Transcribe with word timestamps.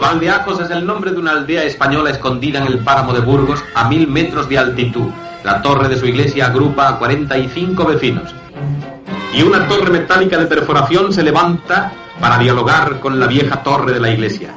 Valdeajos 0.00 0.60
es 0.60 0.70
el 0.70 0.84
nombre 0.84 1.10
de 1.10 1.18
una 1.18 1.32
aldea 1.32 1.64
española 1.64 2.10
escondida 2.10 2.60
en 2.60 2.66
el 2.66 2.80
páramo 2.80 3.14
de 3.14 3.20
Burgos 3.20 3.64
a 3.74 3.88
mil 3.88 4.06
metros 4.06 4.48
de 4.48 4.58
altitud. 4.58 5.08
La 5.42 5.62
torre 5.62 5.88
de 5.88 5.96
su 5.96 6.06
iglesia 6.06 6.46
agrupa 6.46 6.88
a 6.88 6.98
45 6.98 7.84
vecinos. 7.86 8.34
Y 9.34 9.42
una 9.42 9.66
torre 9.66 9.90
metálica 9.90 10.36
de 10.36 10.46
perforación 10.46 11.12
se 11.12 11.22
levanta 11.22 11.92
para 12.20 12.38
dialogar 12.38 13.00
con 13.00 13.18
la 13.18 13.26
vieja 13.26 13.62
torre 13.62 13.92
de 13.92 14.00
la 14.00 14.10
iglesia. 14.10 14.50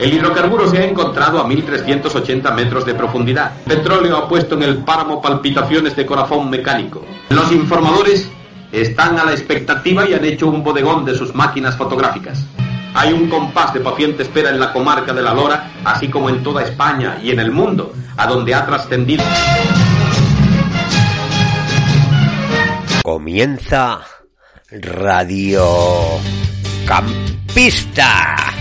El 0.00 0.14
hidrocarburo 0.14 0.66
se 0.66 0.78
ha 0.78 0.86
encontrado 0.86 1.38
a 1.38 1.46
1380 1.46 2.50
metros 2.52 2.86
de 2.86 2.94
profundidad. 2.94 3.52
Petróleo 3.66 4.16
ha 4.16 4.28
puesto 4.30 4.54
en 4.54 4.62
el 4.62 4.78
páramo 4.78 5.20
palpitaciones 5.20 5.94
de 5.94 6.06
corazón 6.06 6.48
mecánico. 6.48 7.04
Los 7.28 7.52
informadores 7.52 8.26
están 8.72 9.18
a 9.18 9.26
la 9.26 9.32
expectativa 9.32 10.08
y 10.08 10.14
han 10.14 10.24
hecho 10.24 10.48
un 10.48 10.64
bodegón 10.64 11.04
de 11.04 11.14
sus 11.14 11.34
máquinas 11.34 11.76
fotográficas. 11.76 12.46
Hay 12.94 13.12
un 13.12 13.28
compás 13.28 13.74
de 13.74 13.80
paciente 13.80 14.22
espera 14.22 14.48
en 14.48 14.58
la 14.58 14.72
comarca 14.72 15.12
de 15.12 15.20
la 15.20 15.34
Lora, 15.34 15.70
así 15.84 16.08
como 16.08 16.30
en 16.30 16.42
toda 16.42 16.62
España 16.62 17.18
y 17.22 17.30
en 17.30 17.40
el 17.40 17.52
mundo, 17.52 17.92
a 18.16 18.26
donde 18.26 18.54
ha 18.54 18.64
trascendido. 18.64 19.22
Comienza 23.02 24.00
Radio 24.70 25.62
Campista. 26.86 28.59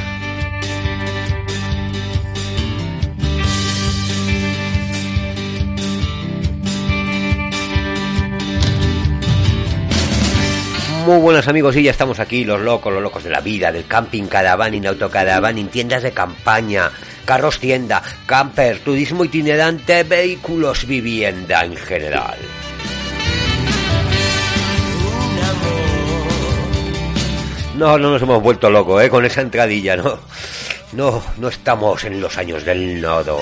Muy 11.10 11.22
buenos 11.22 11.48
amigos 11.48 11.76
y 11.76 11.82
ya 11.82 11.90
estamos 11.90 12.20
aquí, 12.20 12.46
los 12.46 12.62
locos, 12.62 12.94
los 12.94 13.02
locos 13.02 13.24
de 13.24 13.32
la 13.32 13.42
vida, 13.42 13.72
del 13.72 13.88
camping, 13.88 14.26
caravaning, 14.26 14.86
autocaravaning, 14.86 15.70
tiendas 15.70 16.04
de 16.04 16.12
campaña, 16.12 16.92
carros 17.26 17.60
tienda, 17.60 18.04
camper, 18.28 18.78
turismo 18.82 19.26
itinerante, 19.26 20.04
vehículos, 20.04 20.86
vivienda 20.86 21.66
en 21.66 21.76
general. 21.76 22.38
No, 27.76 27.98
no 27.98 28.12
nos 28.12 28.22
hemos 28.22 28.44
vuelto 28.44 28.70
locos, 28.70 29.02
¿eh? 29.02 29.10
Con 29.10 29.26
esa 29.26 29.42
entradilla, 29.42 29.96
¿no? 29.96 30.20
No, 30.92 31.24
no 31.40 31.48
estamos 31.48 32.04
en 32.04 32.22
los 32.22 32.38
años 32.38 32.64
del 32.64 33.02
nodo. 33.02 33.40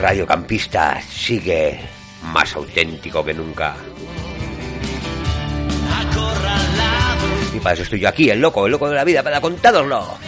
Radio 0.00 0.26
Campista 0.26 1.02
sigue 1.06 1.80
más 2.32 2.56
auténtico 2.56 3.22
que 3.22 3.34
nunca. 3.34 3.76
Y 7.56 7.60
para 7.60 7.72
eso 7.72 7.84
estoy 7.84 8.00
yo 8.00 8.08
aquí, 8.10 8.28
el 8.28 8.38
loco, 8.38 8.66
el 8.66 8.72
loco 8.72 8.86
de 8.90 8.96
la 8.96 9.04
vida, 9.04 9.22
para 9.22 9.40
contároslo. 9.40 10.18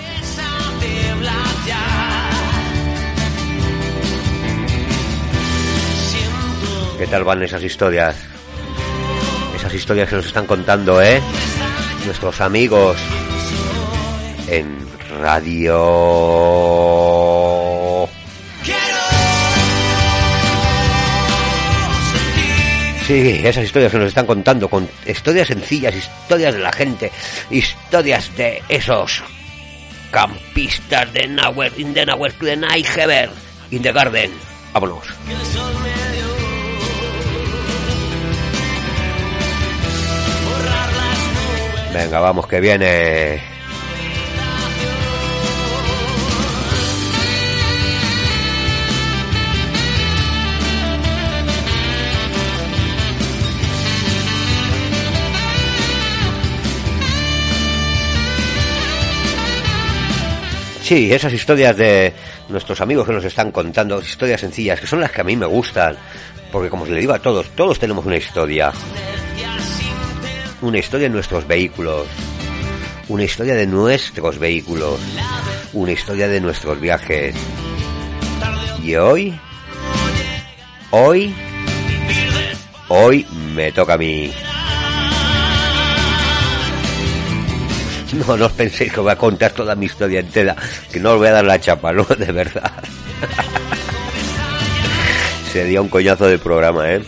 ¿Qué 6.99 7.07
tal 7.07 7.25
van 7.25 7.43
esas 7.43 7.63
historias? 7.63 8.17
Esas 9.55 9.75
historias 9.75 10.09
que 10.09 10.17
nos 10.17 10.25
están 10.25 10.47
contando, 10.47 11.03
¿eh? 11.03 11.21
Nuestros 12.07 12.41
amigos 12.41 12.97
en 14.49 14.79
Radio... 15.21 15.77
Sí, 23.09 23.41
esas 23.43 23.65
historias 23.65 23.91
que 23.91 23.97
nos 23.97 24.09
están 24.09 24.27
contando, 24.27 24.69
con 24.69 24.87
historias 25.07 25.49
sencillas, 25.49 25.95
historias 25.95 26.53
de 26.53 26.61
la 26.61 26.71
gente, 26.71 27.11
historias 27.49 28.37
de 28.37 28.63
esos 28.69 29.23
campistas 30.11 31.11
de 31.15 31.27
Nowhere, 31.27 31.73
in 31.79 31.95
the 31.95 32.05
Nowhere, 32.05 32.35
to 32.35 32.45
the 32.45 33.31
in 33.71 33.81
the 33.83 33.93
garden. 33.93 34.31
Vámonos. 34.75 35.07
Venga, 41.95 42.21
vamos, 42.21 42.47
que 42.47 42.61
viene. 42.61 43.58
Sí, 60.89 61.13
esas 61.13 61.35
historias 61.35 61.77
de 61.77 62.15
nuestros 62.49 62.81
amigos 62.81 63.07
que 63.07 63.13
nos 63.13 63.23
están 63.23 63.53
contando, 63.53 64.01
historias 64.01 64.41
sencillas, 64.41 64.81
que 64.81 64.87
son 64.87 65.03
las 65.03 65.13
que 65.13 65.21
a 65.21 65.25
mí 65.25 65.37
me 65.37 65.45
gustan, 65.45 65.95
porque 66.51 66.71
como 66.71 66.87
se 66.87 66.93
le 66.93 67.01
digo 67.01 67.13
a 67.13 67.19
todos, 67.19 67.51
todos 67.51 67.79
tenemos 67.79 68.07
una 68.07 68.17
historia. 68.17 68.73
Una 70.63 70.79
historia 70.79 71.09
en 71.09 71.13
nuestros 71.13 71.47
vehículos, 71.47 72.07
una 73.09 73.23
historia 73.23 73.55
de 73.55 73.67
nuestros 73.67 74.39
vehículos, 74.39 74.99
una 75.75 75.93
historia 75.93 76.27
de 76.27 76.41
nuestros 76.41 76.81
viajes. 76.81 77.35
Y 78.83 78.95
hoy, 78.95 79.39
hoy, 80.91 81.35
hoy 82.89 83.27
me 83.55 83.73
toca 83.73 83.93
a 83.93 83.99
mí. 83.99 84.33
No, 88.13 88.37
no 88.37 88.47
os 88.47 88.53
penséis 88.53 88.93
que 88.93 89.01
voy 89.01 89.13
a 89.13 89.17
contar 89.17 89.53
toda 89.53 89.75
mi 89.75 89.87
historia 89.87 90.21
entera, 90.21 90.55
que 90.91 91.01
no 91.01 91.13
os 91.13 91.19
voy 91.19 91.29
a 91.29 91.33
dar 91.33 91.45
la 91.45 91.61
chapa, 91.61 91.93
¿no? 91.93 92.05
De 92.19 92.33
verdad. 92.33 92.73
Sería 95.53 95.81
un 95.81 95.89
coñazo 95.89 96.27
de 96.27 96.39
programa, 96.39 96.93
¿eh? 96.93 97.03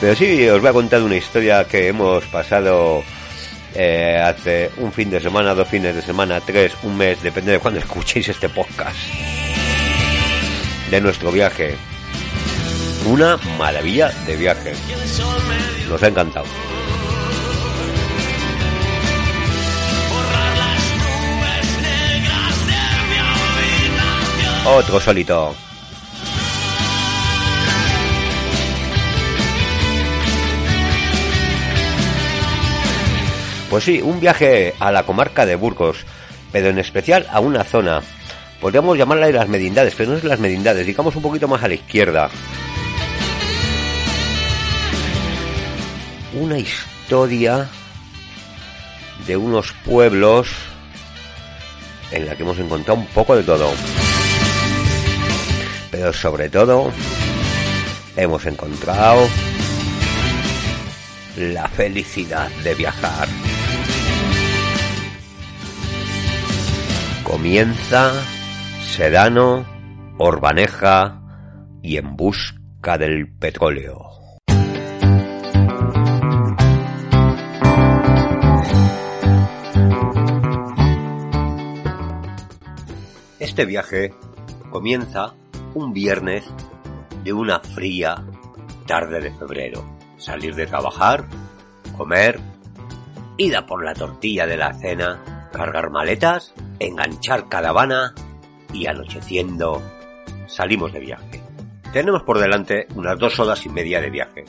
Pero 0.00 0.16
sí, 0.16 0.48
os 0.48 0.60
voy 0.60 0.70
a 0.70 0.72
contar 0.72 1.02
una 1.02 1.14
historia 1.14 1.64
que 1.64 1.88
hemos 1.88 2.24
pasado 2.24 3.04
eh, 3.74 4.20
hace 4.20 4.70
un 4.78 4.92
fin 4.92 5.10
de 5.10 5.20
semana, 5.20 5.54
dos 5.54 5.68
fines 5.68 5.94
de 5.94 6.02
semana, 6.02 6.40
tres, 6.40 6.72
un 6.82 6.96
mes, 6.96 7.22
depende 7.22 7.52
de 7.52 7.58
cuando 7.60 7.78
escuchéis 7.78 8.30
este 8.30 8.48
podcast. 8.48 8.98
De 10.90 11.00
nuestro 11.00 11.30
viaje. 11.30 11.76
Una 13.04 13.36
maravilla 13.58 14.10
de 14.26 14.36
viaje. 14.36 14.72
Nos 15.88 16.02
ha 16.02 16.06
encantado. 16.06 16.46
Otro 24.64 25.00
solito. 25.00 25.54
Pues 33.68 33.84
sí, 33.84 34.00
un 34.00 34.20
viaje 34.20 34.74
a 34.78 34.92
la 34.92 35.02
comarca 35.02 35.44
de 35.44 35.56
Burgos, 35.56 36.04
pero 36.52 36.68
en 36.68 36.78
especial 36.78 37.26
a 37.30 37.40
una 37.40 37.64
zona. 37.64 38.00
Podríamos 38.60 38.96
llamarla 38.96 39.26
de 39.26 39.32
las 39.32 39.48
Medindades, 39.48 39.94
pero 39.96 40.12
no 40.12 40.18
es 40.18 40.24
las 40.24 40.38
Medindades, 40.38 40.86
digamos 40.86 41.16
un 41.16 41.22
poquito 41.22 41.48
más 41.48 41.64
a 41.64 41.68
la 41.68 41.74
izquierda. 41.74 42.30
Una 46.34 46.58
historia 46.58 47.68
de 49.26 49.36
unos 49.36 49.72
pueblos 49.84 50.48
en 52.10 52.26
la 52.26 52.34
que 52.34 52.42
hemos 52.42 52.58
encontrado 52.58 53.00
un 53.00 53.06
poco 53.06 53.36
de 53.36 53.42
todo. 53.42 53.70
Pero 55.90 56.12
sobre 56.12 56.48
todo 56.48 56.90
hemos 58.16 58.46
encontrado 58.46 59.28
la 61.36 61.68
felicidad 61.68 62.50
de 62.62 62.74
viajar. 62.74 63.28
Comienza 67.24 68.12
Sedano, 68.84 69.66
Orbaneja 70.18 71.20
y 71.82 71.96
en 71.96 72.16
busca 72.16 72.98
del 72.98 73.28
petróleo. 73.28 74.11
Este 83.42 83.64
viaje 83.64 84.14
comienza 84.70 85.34
un 85.74 85.92
viernes 85.92 86.44
de 87.24 87.32
una 87.32 87.58
fría 87.58 88.24
tarde 88.86 89.20
de 89.20 89.32
febrero. 89.32 89.84
Salir 90.16 90.54
de 90.54 90.68
trabajar, 90.68 91.26
comer, 91.96 92.38
ida 93.38 93.66
por 93.66 93.84
la 93.84 93.94
tortilla 93.94 94.46
de 94.46 94.56
la 94.56 94.72
cena, 94.74 95.48
cargar 95.52 95.90
maletas, 95.90 96.54
enganchar 96.78 97.48
caravana 97.48 98.14
y 98.72 98.86
anocheciendo 98.86 99.82
salimos 100.46 100.92
de 100.92 101.00
viaje. 101.00 101.42
Tenemos 101.92 102.22
por 102.22 102.38
delante 102.38 102.86
unas 102.94 103.18
dos 103.18 103.40
horas 103.40 103.66
y 103.66 103.70
media 103.70 104.00
de 104.00 104.10
viaje, 104.10 104.44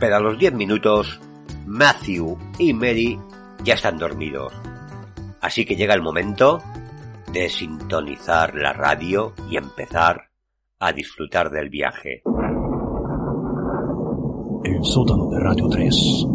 pero 0.00 0.16
a 0.16 0.20
los 0.20 0.38
diez 0.38 0.54
minutos 0.54 1.20
Matthew 1.66 2.38
y 2.58 2.72
Mary 2.72 3.20
ya 3.62 3.74
están 3.74 3.98
dormidos. 3.98 4.54
Así 5.42 5.66
que 5.66 5.76
llega 5.76 5.92
el 5.92 6.00
momento 6.00 6.62
de 7.32 7.48
sintonizar 7.48 8.54
la 8.54 8.74
radio 8.74 9.32
y 9.50 9.56
empezar 9.56 10.30
a 10.78 10.92
disfrutar 10.92 11.50
del 11.50 11.70
viaje. 11.70 12.22
El 14.64 14.84
sótano 14.84 15.30
de 15.30 15.40
Radio 15.40 15.68
3. 15.68 16.26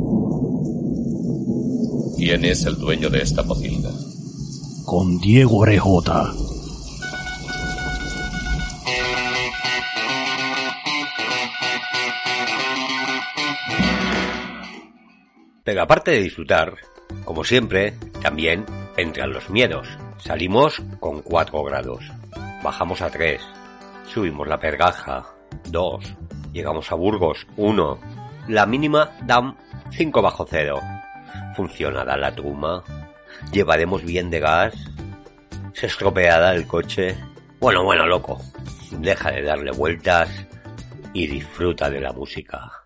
¿Quién 2.17 2.45
es 2.45 2.65
el 2.65 2.77
dueño 2.77 3.09
de 3.09 3.21
esta 3.21 3.43
pocilga? 3.43 3.91
Con 4.85 5.19
Diego 5.19 5.63
Rejota. 5.63 6.33
Pero 15.63 15.81
aparte 15.81 16.11
de 16.11 16.21
disfrutar, 16.21 16.75
como 17.23 17.43
siempre, 17.43 17.93
también 18.21 18.65
entran 18.95 19.31
los 19.31 19.49
miedos. 19.51 19.87
Salimos 20.27 20.83
con 20.99 21.21
4 21.21 21.63
grados, 21.63 22.03
bajamos 22.61 23.01
a 23.01 23.09
3, 23.09 23.41
subimos 24.13 24.45
la 24.45 24.59
pergaja 24.59 25.25
2, 25.69 26.03
llegamos 26.51 26.91
a 26.91 26.95
Burgos 26.95 27.47
1, 27.55 27.97
la 28.49 28.65
mínima 28.65 29.15
da 29.23 29.55
5 29.89 30.21
bajo 30.21 30.45
cero. 30.45 30.81
¿Funcionará 31.55 32.17
la 32.17 32.35
truma? 32.35 32.83
¿Llevaremos 33.53 34.03
bien 34.03 34.29
de 34.29 34.41
gas? 34.41 34.73
¿Se 35.71 35.85
estropeará 35.85 36.51
el 36.51 36.67
coche? 36.67 37.15
Bueno, 37.61 37.85
bueno, 37.85 38.05
loco, 38.05 38.37
deja 38.99 39.31
de 39.31 39.43
darle 39.43 39.71
vueltas 39.71 40.27
y 41.13 41.27
disfruta 41.27 41.89
de 41.89 42.01
la 42.01 42.11
música. 42.11 42.76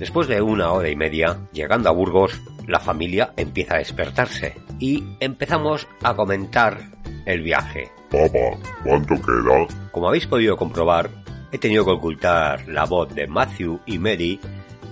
Después 0.00 0.28
de 0.28 0.40
una 0.40 0.72
hora 0.72 0.88
y 0.88 0.96
media, 0.96 1.36
llegando 1.52 1.90
a 1.90 1.92
Burgos, 1.92 2.40
la 2.66 2.80
familia 2.80 3.34
empieza 3.36 3.74
a 3.74 3.78
despertarse 3.78 4.56
y 4.78 5.04
empezamos 5.20 5.86
a 6.02 6.16
comentar 6.16 6.78
el 7.26 7.42
viaje. 7.42 7.92
Papá, 8.10 8.58
¿cuánto 8.82 9.14
queda? 9.16 9.66
Como 9.92 10.08
habéis 10.08 10.26
podido 10.26 10.56
comprobar, 10.56 11.10
he 11.52 11.58
tenido 11.58 11.84
que 11.84 11.90
ocultar 11.90 12.66
la 12.66 12.86
voz 12.86 13.14
de 13.14 13.26
Matthew 13.26 13.80
y 13.84 13.98
Mary 13.98 14.40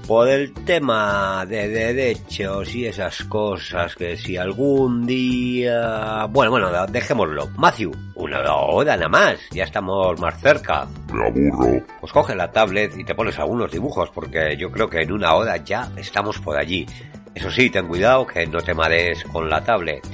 por 0.06 0.28
el 0.28 0.52
tema 0.52 1.46
de 1.46 1.68
derechos 1.68 2.74
y 2.74 2.84
esas 2.84 3.24
cosas 3.24 3.94
que 3.94 4.14
si 4.18 4.36
algún 4.36 5.06
día... 5.06 6.26
Bueno, 6.26 6.50
bueno, 6.50 6.86
dejémoslo. 6.86 7.48
Matthew, 7.56 7.92
una 8.14 8.40
hora 8.54 8.94
nada 8.94 9.08
más, 9.08 9.38
ya 9.52 9.64
estamos 9.64 10.20
más 10.20 10.38
cerca. 10.38 10.86
Me 11.12 11.26
aburro. 11.26 11.82
Pues 12.00 12.12
coge 12.12 12.34
la 12.34 12.50
tablet 12.50 12.96
y 12.96 13.04
te 13.04 13.14
pones 13.14 13.38
algunos 13.38 13.70
dibujos 13.70 14.10
porque 14.10 14.56
yo 14.56 14.70
creo 14.70 14.88
que 14.88 15.02
en 15.02 15.12
una 15.12 15.34
hora 15.34 15.56
ya 15.56 15.90
estamos 15.96 16.38
por 16.38 16.56
allí. 16.56 16.86
Eso 17.34 17.50
sí, 17.50 17.70
ten 17.70 17.86
cuidado 17.86 18.26
que 18.26 18.46
no 18.46 18.60
te 18.60 18.74
marees 18.74 19.24
con 19.24 19.48
la 19.48 19.62
tablet. 19.62 20.06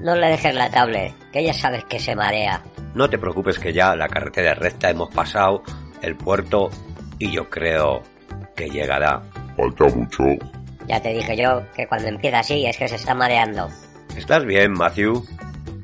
No 0.00 0.14
le 0.14 0.28
dejes 0.28 0.54
la 0.54 0.70
tablet, 0.70 1.12
que 1.32 1.44
ya 1.44 1.52
sabes 1.52 1.84
que 1.84 1.98
se 1.98 2.14
marea. 2.14 2.62
No 2.94 3.10
te 3.10 3.18
preocupes 3.18 3.58
que 3.58 3.72
ya 3.72 3.94
la 3.96 4.08
carretera 4.08 4.54
recta 4.54 4.90
hemos 4.90 5.12
pasado 5.14 5.62
el 6.00 6.16
puerto 6.16 6.70
y 7.18 7.30
yo 7.30 7.48
creo 7.50 8.02
que 8.56 8.70
llegará. 8.70 9.22
Falta 9.56 9.84
mucho. 9.94 10.24
Ya 10.86 11.00
te 11.00 11.12
dije 11.12 11.36
yo 11.36 11.62
que 11.76 11.86
cuando 11.86 12.08
empieza 12.08 12.40
así 12.40 12.66
es 12.66 12.76
que 12.76 12.88
se 12.88 12.96
está 12.96 13.14
mareando. 13.14 13.68
¿Estás 14.16 14.44
bien, 14.44 14.72
Matthew? 14.72 15.24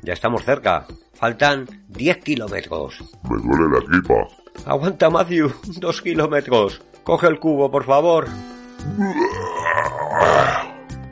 Ya 0.01 0.13
estamos 0.13 0.43
cerca. 0.43 0.85
Faltan 1.13 1.67
10 1.87 2.17
kilómetros. 2.17 3.03
Me 3.29 3.37
duele 3.41 3.79
la 3.79 3.85
tripa. 3.85 4.27
Aguanta, 4.65 5.09
Matthew. 5.09 5.53
Dos 5.79 6.01
kilómetros. 6.01 6.81
Coge 7.03 7.27
el 7.27 7.39
cubo, 7.39 7.71
por 7.71 7.85
favor. 7.85 8.27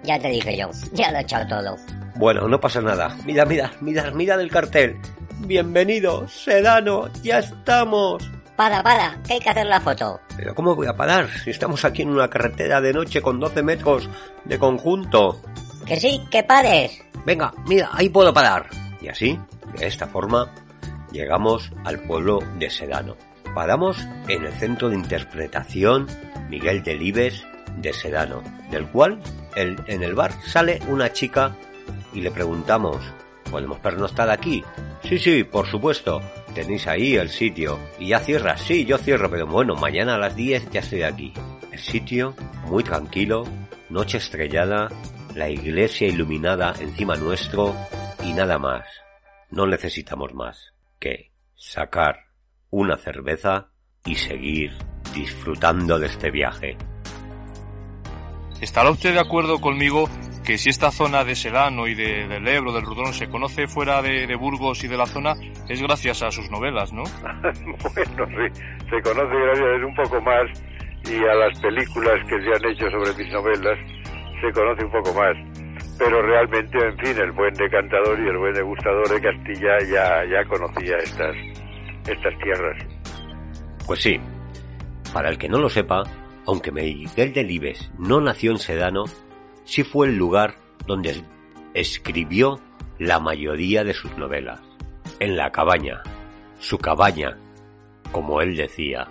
Ya 0.03 0.19
te 0.19 0.29
dije 0.29 0.57
yo. 0.57 0.69
Ya 0.93 1.11
lo 1.11 1.17
he 1.17 1.21
echado 1.21 1.47
todo. 1.47 1.75
Bueno, 2.15 2.47
no 2.47 2.59
pasa 2.59 2.81
nada. 2.81 3.15
Mira, 3.25 3.45
mira, 3.45 3.71
mira, 3.81 4.11
mira 4.11 4.37
del 4.37 4.51
cartel. 4.51 4.97
Bienvenido, 5.39 6.27
Sedano. 6.27 7.09
Ya 7.23 7.39
estamos. 7.39 8.29
Para, 8.55 8.81
para, 8.83 9.17
que 9.27 9.33
hay 9.33 9.39
que 9.39 9.49
hacer 9.49 9.65
la 9.65 9.81
foto. 9.81 10.19
Pero 10.37 10.55
¿cómo 10.55 10.75
voy 10.75 10.87
a 10.87 10.95
parar? 10.95 11.29
Si 11.43 11.49
estamos 11.49 11.83
aquí 11.83 12.03
en 12.03 12.09
una 12.09 12.29
carretera 12.29 12.79
de 12.79 12.93
noche 12.93 13.21
con 13.21 13.39
12 13.39 13.63
metros 13.63 14.09
de 14.45 14.57
conjunto. 14.57 15.41
Que 15.85 15.99
sí, 15.99 16.21
que 16.31 16.43
pares. 16.43 17.03
Venga, 17.25 17.53
mira, 17.67 17.89
ahí 17.91 18.09
puedo 18.09 18.33
parar. 18.33 18.67
Y 19.01 19.09
así, 19.09 19.37
de 19.77 19.87
esta 19.87 20.07
forma, 20.07 20.53
llegamos 21.11 21.71
al 21.83 21.99
pueblo 21.99 22.39
de 22.57 22.69
Sedano. 22.69 23.15
Paramos 23.55 23.97
en 24.27 24.45
el 24.45 24.51
centro 24.53 24.89
de 24.89 24.95
interpretación 24.97 26.07
Miguel 26.49 26.83
Delibes 26.83 27.43
de 27.77 27.93
Sedano, 27.93 28.43
del 28.69 28.85
cual 28.87 29.19
el- 29.55 29.77
en 29.87 30.03
el 30.03 30.13
bar 30.13 30.33
sale 30.45 30.79
una 30.89 31.13
chica 31.13 31.55
y 32.13 32.19
le 32.19 32.31
preguntamos, 32.31 32.97
¿podemos 33.49 33.79
pernoctar 33.79 34.29
aquí? 34.29 34.61
Sí, 35.03 35.17
sí, 35.17 35.43
por 35.45 35.67
supuesto. 35.67 36.21
Tenéis 36.53 36.85
ahí 36.87 37.15
el 37.15 37.29
sitio. 37.29 37.79
¿Y 37.97 38.07
ya 38.09 38.19
cierras? 38.19 38.61
Sí, 38.61 38.85
yo 38.85 38.97
cierro, 38.97 39.29
pero 39.29 39.47
bueno, 39.47 39.75
mañana 39.75 40.15
a 40.15 40.17
las 40.17 40.35
10 40.35 40.69
ya 40.71 40.81
estoy 40.81 41.03
aquí. 41.03 41.33
El 41.71 41.79
sitio, 41.79 42.35
muy 42.65 42.83
tranquilo, 42.83 43.45
noche 43.89 44.17
estrellada, 44.17 44.89
la 45.33 45.49
iglesia 45.49 46.07
iluminada 46.07 46.73
encima 46.79 47.15
nuestro 47.15 47.73
y 48.21 48.33
nada 48.33 48.57
más. 48.59 48.85
No 49.49 49.65
necesitamos 49.65 50.33
más 50.33 50.73
que 50.99 51.31
sacar 51.55 52.24
una 52.77 52.97
cerveza 52.97 53.67
y 54.05 54.15
seguir 54.15 54.71
disfrutando 55.13 55.97
de 55.97 56.07
este 56.07 56.29
viaje. 56.29 56.77
¿Estará 58.61 58.89
usted 58.89 59.13
de 59.13 59.19
acuerdo 59.21 59.59
conmigo 59.61 60.09
que 60.45 60.57
si 60.57 60.69
esta 60.69 60.91
zona 60.91 61.23
de 61.23 61.35
Sedano 61.35 61.87
y 61.87 61.95
de- 61.95 62.27
del 62.27 62.45
Ebro, 62.47 62.73
del 62.73 62.83
Rudrón, 62.83 63.13
se 63.13 63.27
conoce 63.29 63.67
fuera 63.67 64.01
de, 64.01 64.27
de 64.27 64.35
Burgos 64.35 64.83
y 64.83 64.87
de 64.89 64.97
la 64.97 65.05
zona, 65.05 65.33
es 65.69 65.81
gracias 65.81 66.21
a 66.21 66.31
sus 66.31 66.49
novelas, 66.51 66.91
¿no? 66.93 67.03
Bueno, 67.33 68.27
sí, 68.27 68.61
se 68.89 69.01
conoce 69.01 69.35
gracias 69.35 69.67
a 69.81 69.85
un 69.85 69.95
poco 69.95 70.21
más 70.21 70.45
y 71.09 71.15
a 71.23 71.33
las 71.35 71.59
películas 71.61 72.15
que 72.27 72.41
se 72.41 72.49
han 72.55 72.71
hecho 72.71 72.89
sobre 72.91 73.23
mis 73.23 73.31
novelas 73.33 73.77
se 74.41 74.51
conoce 74.51 74.83
un 74.85 74.91
poco 74.91 75.13
más. 75.13 75.35
Pero 75.97 76.21
realmente, 76.21 76.77
en 76.77 76.97
fin, 76.97 77.17
el 77.17 77.31
buen 77.31 77.53
decantador 77.53 78.19
y 78.19 78.27
el 78.27 78.37
buen 78.37 78.53
degustador 78.53 79.07
de 79.09 79.21
Castilla 79.21 79.77
ya, 79.89 80.25
ya 80.29 80.43
conocía 80.49 80.97
estas, 80.97 81.35
estas 82.07 82.37
tierras. 82.39 82.77
Pues 83.85 84.01
sí, 84.01 84.19
para 85.13 85.29
el 85.29 85.37
que 85.37 85.49
no 85.49 85.59
lo 85.59 85.69
sepa, 85.69 86.03
aunque 86.45 86.71
Miguel 86.71 87.33
Delibes 87.33 87.91
no 87.97 88.21
nació 88.21 88.51
en 88.51 88.57
Sedano, 88.57 89.05
sí 89.63 89.83
fue 89.83 90.07
el 90.07 90.17
lugar 90.17 90.55
donde 90.87 91.23
escribió 91.73 92.59
la 92.99 93.19
mayoría 93.19 93.83
de 93.83 93.93
sus 93.93 94.15
novelas. 94.17 94.59
En 95.19 95.37
la 95.37 95.51
cabaña, 95.51 96.01
su 96.59 96.77
cabaña, 96.77 97.37
como 98.11 98.41
él 98.41 98.55
decía. 98.55 99.07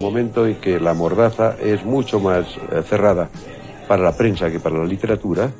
momento 0.00 0.46
en 0.46 0.56
que 0.56 0.78
la 0.80 0.94
mordaza 0.94 1.56
es 1.60 1.84
mucho 1.84 2.20
más 2.20 2.46
eh, 2.72 2.82
cerrada 2.82 3.30
para 3.88 4.02
la 4.02 4.16
prensa 4.16 4.50
que 4.50 4.60
para 4.60 4.78
la 4.78 4.84
literatura. 4.84 5.50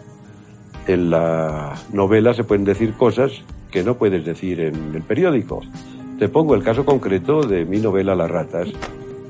En 0.87 1.11
la 1.11 1.75
novela 1.93 2.35
se 2.35 2.45
pueden 2.45 2.65
decir 2.65 2.95
cosas 2.95 3.33
que 3.71 3.83
no 3.83 3.97
puedes 3.97 4.25
decir 4.25 4.61
en 4.61 4.95
el 4.95 5.03
periódico. 5.03 5.63
Te 6.19 6.29
pongo 6.29 6.55
el 6.55 6.63
caso 6.63 6.85
concreto 6.85 7.43
de 7.43 7.65
mi 7.65 7.79
novela 7.79 8.15
Las 8.15 8.31
ratas. 8.31 8.69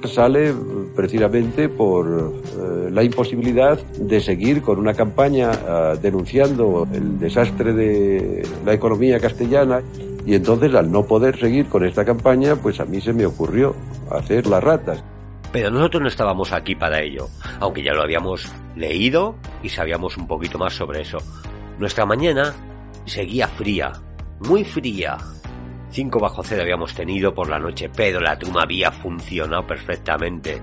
Sale 0.05 0.50
eh, 0.50 0.55
precisamente 0.95 1.71
por 1.71 2.07
eh, 2.07 2.91
la 2.91 3.03
imposibilidad 3.03 3.79
de 3.79 4.21
seguir 4.21 4.61
con 4.61 4.79
una 4.79 4.93
campaña 4.93 5.50
eh, 5.53 5.99
denunciando 6.03 6.87
el 6.93 7.19
desastre 7.19 7.73
de 7.73 8.47
la 8.67 8.75
economía 8.75 9.19
castellana 9.19 9.81
Y 10.26 10.35
entonces, 10.35 10.75
al 10.75 10.91
no 10.91 11.07
poder 11.07 11.38
seguir 11.38 11.67
con 11.67 11.85
esta 11.85 12.05
campaña, 12.05 12.57
pues 12.57 12.81
a 12.81 12.85
mí 12.85 13.00
se 13.00 13.12
me 13.12 13.25
ocurrió 13.25 13.75
hacer 14.11 14.47
las 14.47 14.62
ratas. 14.62 15.03
Pero 15.53 15.71
nosotros 15.71 16.03
no 16.03 16.09
estábamos 16.09 16.53
aquí 16.53 16.75
para 16.75 17.00
ello, 17.00 17.29
aunque 17.61 17.83
ya 17.83 17.93
lo 17.93 18.03
habíamos 18.03 18.50
leído 18.75 19.37
y 19.62 19.69
sabíamos 19.69 20.17
un 20.17 20.26
poquito 20.26 20.59
más 20.59 20.75
sobre 20.75 21.03
eso. 21.03 21.19
Nuestra 21.79 22.05
mañana 22.07 22.55
seguía 23.05 23.49
fría, 23.49 23.93
muy 24.41 24.64
fría. 24.64 25.17
Cinco 25.94 26.18
bajo 26.18 26.42
cero 26.42 26.62
habíamos 26.62 26.92
tenido 26.92 27.32
por 27.32 27.48
la 27.48 27.60
noche, 27.60 27.88
pero 27.88 28.18
la 28.18 28.36
truma 28.36 28.62
había 28.62 28.90
funcionado 28.90 29.64
perfectamente. 29.64 30.60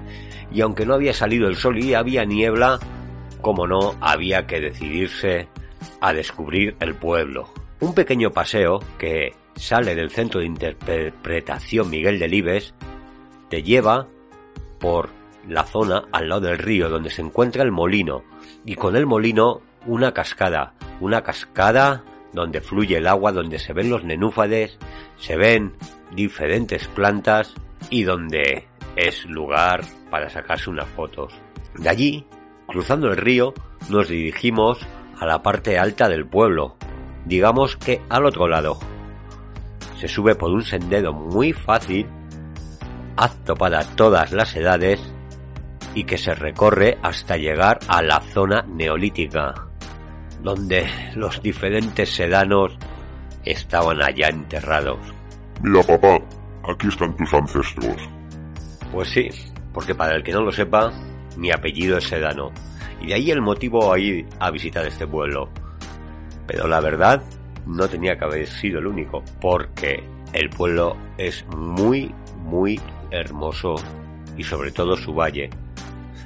Y 0.52 0.60
aunque 0.60 0.86
no 0.86 0.94
había 0.94 1.14
salido 1.14 1.48
el 1.48 1.56
sol 1.56 1.82
y 1.82 1.94
había 1.94 2.26
niebla, 2.26 2.78
como 3.40 3.66
no, 3.66 3.96
había 4.02 4.46
que 4.46 4.60
decidirse 4.60 5.48
a 6.02 6.12
descubrir 6.12 6.76
el 6.82 6.96
pueblo. 6.96 7.48
Un 7.80 7.94
pequeño 7.94 8.32
paseo 8.32 8.80
que 8.98 9.34
sale 9.56 9.96
del 9.96 10.12
centro 10.12 10.42
de 10.42 10.48
interpretación 10.48 11.90
Miguel 11.90 12.20
Delibes 12.20 12.74
te 13.48 13.64
lleva 13.64 14.10
por 14.82 15.12
la 15.48 15.64
zona 15.64 16.04
al 16.12 16.28
lado 16.28 16.42
del 16.42 16.58
río 16.58 16.90
donde 16.90 17.10
se 17.10 17.22
encuentra 17.22 17.64
el 17.64 17.72
molino 17.72 18.24
y 18.66 18.76
con 18.76 18.98
el 18.98 19.06
molino 19.06 19.62
una 19.86 20.12
cascada, 20.14 20.74
una 21.00 21.22
cascada 21.22 22.04
donde 22.34 22.62
fluye 22.62 22.98
el 22.98 23.08
agua, 23.08 23.32
donde 23.32 23.60
se 23.60 23.74
ven 23.74 23.90
los 23.90 24.04
nenúfades, 24.04 24.78
se 25.18 25.36
ven 25.36 25.74
diferentes 26.16 26.88
plantas 26.88 27.54
y 27.90 28.04
donde 28.04 28.68
es 28.96 29.26
lugar 29.26 29.82
para 30.10 30.30
sacarse 30.30 30.70
unas 30.70 30.90
fotos. 30.90 31.34
De 31.78 31.90
allí, 31.90 32.26
cruzando 32.68 33.08
el 33.08 33.18
río, 33.18 33.54
nos 33.90 34.10
dirigimos 34.10 34.80
a 35.20 35.26
la 35.26 35.42
parte 35.42 35.78
alta 35.78 36.10
del 36.10 36.28
pueblo, 36.28 36.78
digamos 37.26 37.78
que 37.78 38.02
al 38.10 38.26
otro 38.26 38.48
lado. 38.48 38.80
Se 39.98 40.08
sube 40.08 40.36
por 40.36 40.52
un 40.52 40.64
sendero 40.64 41.14
muy 41.14 41.54
fácil, 41.54 42.08
apto 43.16 43.56
para 43.56 43.84
todas 43.84 44.32
las 44.32 44.56
edades 44.56 45.00
y 45.94 46.06
que 46.06 46.18
se 46.18 46.34
recorre 46.34 46.98
hasta 47.04 47.38
llegar 47.38 47.80
a 47.88 48.02
la 48.02 48.22
zona 48.22 48.64
neolítica, 48.64 49.71
donde 50.42 50.88
los 51.16 51.42
diferentes 51.42 52.14
sedanos 52.14 52.78
estaban 53.46 54.02
allá 54.02 54.30
enterrados. 54.30 55.00
Mira, 55.62 55.84
papá, 55.84 56.20
aquí 56.68 56.88
están 56.88 57.16
tus 57.16 57.34
ancestros. 57.34 57.98
Pues 58.92 59.10
sí, 59.10 59.30
porque 59.74 59.96
para 59.96 60.16
el 60.16 60.24
que 60.24 60.32
no 60.32 60.42
lo 60.42 60.52
sepa, 60.52 60.92
mi 61.38 61.52
apellido 61.52 61.98
es 61.98 62.06
Sedano, 62.06 62.52
y 63.00 63.08
de 63.08 63.14
ahí 63.14 63.32
el 63.32 63.42
motivo 63.42 63.94
a 63.94 64.00
ir 64.00 64.28
a 64.40 64.52
visitar 64.52 64.86
este 64.86 65.08
pueblo. 65.08 65.50
Pero 66.48 66.68
la 66.68 66.82
verdad, 66.82 67.24
no 67.66 67.88
tenía 67.88 68.18
que 68.18 68.26
haber 68.26 68.48
sido 68.48 68.80
el 68.80 68.88
único, 68.88 69.24
porque 69.40 70.04
el 70.34 70.50
pueblo 70.50 70.98
es 71.18 71.46
muy, 71.56 72.14
muy 72.38 72.80
hermoso 73.12 73.76
y 74.38 74.44
sobre 74.44 74.72
todo 74.72 74.98
su 74.98 75.14
valle. 75.14 75.50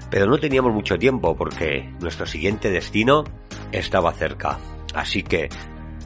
Pero 0.10 0.28
no 0.28 0.38
teníamos 0.38 0.74
mucho 0.74 0.98
tiempo 0.98 1.36
porque 1.36 1.92
nuestro 2.00 2.26
siguiente 2.26 2.70
destino 2.70 3.24
estaba 3.72 4.12
cerca. 4.14 4.58
Así 4.94 5.24
que 5.24 5.50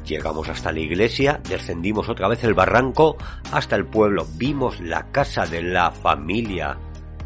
llegamos 0.06 0.50
hasta 0.50 0.72
la 0.72 0.80
iglesia, 0.80 1.40
descendimos 1.48 2.10
otra 2.10 2.28
vez 2.28 2.44
el 2.44 2.54
barranco 2.54 3.18
hasta 3.52 3.76
el 3.76 3.86
pueblo, 3.86 4.26
vimos 4.36 4.80
la 4.82 5.12
casa 5.12 5.46
de 5.46 5.62
la 5.62 5.92
familia 5.92 6.78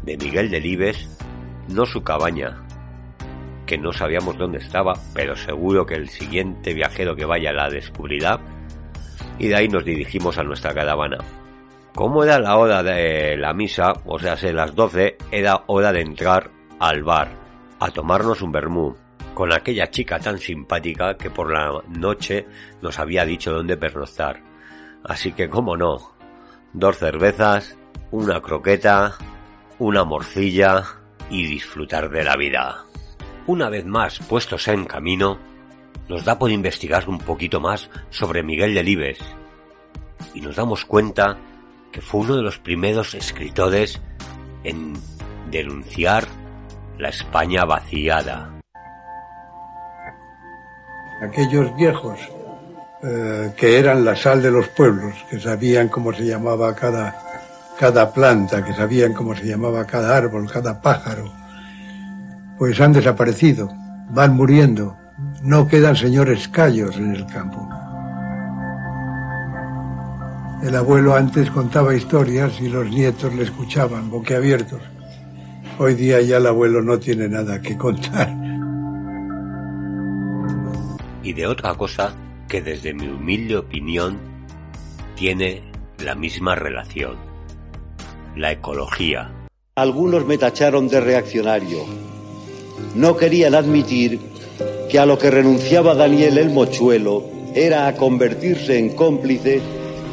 de 0.02 0.16
Miguel 0.18 0.50
Delibes, 0.50 1.08
no 1.68 1.86
su 1.86 2.02
cabaña, 2.02 2.62
que 3.66 3.78
no 3.78 3.92
sabíamos 3.92 4.36
dónde 4.36 4.58
estaba, 4.58 4.92
pero 5.14 5.34
seguro 5.34 5.86
que 5.86 5.94
el 5.94 6.10
siguiente 6.10 6.74
viajero 6.74 7.16
que 7.16 7.24
vaya 7.24 7.52
la 7.52 7.70
descubrirá. 7.70 8.38
Y 9.38 9.48
de 9.48 9.56
ahí 9.56 9.68
nos 9.68 9.84
dirigimos 9.84 10.38
a 10.38 10.44
nuestra 10.44 10.74
caravana. 10.74 11.18
Como 11.94 12.22
era 12.22 12.38
la 12.38 12.56
hora 12.56 12.82
de 12.82 13.36
la 13.36 13.54
misa, 13.54 13.92
o 14.04 14.18
sea, 14.18 14.36
se 14.36 14.52
las 14.52 14.74
12, 14.74 15.16
era 15.30 15.64
hora 15.68 15.92
de 15.92 16.02
entrar 16.02 16.50
al 16.80 17.02
bar, 17.02 17.30
a 17.80 17.88
tomarnos 17.90 18.42
un 18.42 18.52
vermú, 18.52 18.94
con 19.34 19.52
aquella 19.52 19.90
chica 19.90 20.18
tan 20.18 20.38
simpática 20.38 21.16
que 21.16 21.30
por 21.30 21.52
la 21.52 21.82
noche 21.88 22.46
nos 22.80 22.98
había 22.98 23.24
dicho 23.24 23.52
dónde 23.52 23.76
pernoctar. 23.76 24.40
Así 25.04 25.32
que, 25.32 25.48
como 25.48 25.76
no, 25.76 26.14
dos 26.72 26.98
cervezas, 26.98 27.76
una 28.10 28.40
croqueta, 28.40 29.16
una 29.78 30.04
morcilla 30.04 30.84
y 31.28 31.44
disfrutar 31.46 32.10
de 32.10 32.24
la 32.24 32.36
vida. 32.36 32.84
Una 33.46 33.68
vez 33.68 33.84
más 33.84 34.20
puestos 34.20 34.68
en 34.68 34.84
camino, 34.84 35.38
nos 36.08 36.24
da 36.24 36.38
por 36.38 36.50
investigar 36.50 37.08
un 37.08 37.18
poquito 37.18 37.60
más 37.60 37.90
sobre 38.10 38.42
Miguel 38.42 38.74
Delibes 38.74 39.18
y 40.34 40.40
nos 40.40 40.56
damos 40.56 40.84
cuenta 40.84 41.38
que 41.92 42.00
fue 42.00 42.22
uno 42.22 42.36
de 42.36 42.42
los 42.42 42.58
primeros 42.58 43.14
escritores 43.14 44.00
en 44.64 44.94
denunciar 45.50 46.26
la 46.98 47.08
España 47.08 47.64
vaciada. 47.64 48.53
Aquellos 51.22 51.74
viejos 51.76 52.18
eh, 53.02 53.52
que 53.56 53.78
eran 53.78 54.04
la 54.04 54.16
sal 54.16 54.42
de 54.42 54.50
los 54.50 54.68
pueblos, 54.68 55.14
que 55.28 55.38
sabían 55.38 55.88
cómo 55.88 56.12
se 56.12 56.24
llamaba 56.24 56.74
cada, 56.74 57.14
cada 57.78 58.12
planta, 58.12 58.64
que 58.64 58.72
sabían 58.72 59.12
cómo 59.12 59.34
se 59.36 59.44
llamaba 59.44 59.84
cada 59.84 60.16
árbol, 60.16 60.50
cada 60.50 60.80
pájaro, 60.80 61.30
pues 62.58 62.80
han 62.80 62.92
desaparecido, 62.92 63.70
van 64.10 64.34
muriendo, 64.34 64.96
no 65.42 65.68
quedan 65.68 65.96
señores 65.96 66.48
callos 66.48 66.96
en 66.96 67.14
el 67.14 67.26
campo. 67.26 67.68
El 70.62 70.74
abuelo 70.74 71.14
antes 71.14 71.50
contaba 71.50 71.94
historias 71.94 72.58
y 72.58 72.70
los 72.70 72.88
nietos 72.88 73.34
le 73.34 73.42
escuchaban 73.42 74.08
boquiabiertos. 74.08 74.80
Hoy 75.78 75.92
día 75.92 76.22
ya 76.22 76.38
el 76.38 76.46
abuelo 76.46 76.80
no 76.80 76.98
tiene 76.98 77.28
nada 77.28 77.60
que 77.60 77.76
contar. 77.76 78.43
Y 81.24 81.32
de 81.32 81.46
otra 81.46 81.74
cosa 81.74 82.14
que 82.48 82.60
desde 82.60 82.92
mi 82.92 83.08
humilde 83.08 83.56
opinión 83.56 84.20
tiene 85.16 85.62
la 85.98 86.14
misma 86.14 86.54
relación. 86.54 87.16
La 88.36 88.52
ecología. 88.52 89.32
Algunos 89.74 90.26
me 90.26 90.36
tacharon 90.36 90.86
de 90.88 91.00
reaccionario. 91.00 91.78
No 92.94 93.16
querían 93.16 93.54
admitir 93.54 94.20
que 94.90 94.98
a 94.98 95.06
lo 95.06 95.18
que 95.18 95.30
renunciaba 95.30 95.94
Daniel 95.94 96.36
el 96.36 96.50
Mochuelo 96.50 97.24
era 97.54 97.86
a 97.86 97.96
convertirse 97.96 98.78
en 98.78 98.94
cómplice 98.94 99.62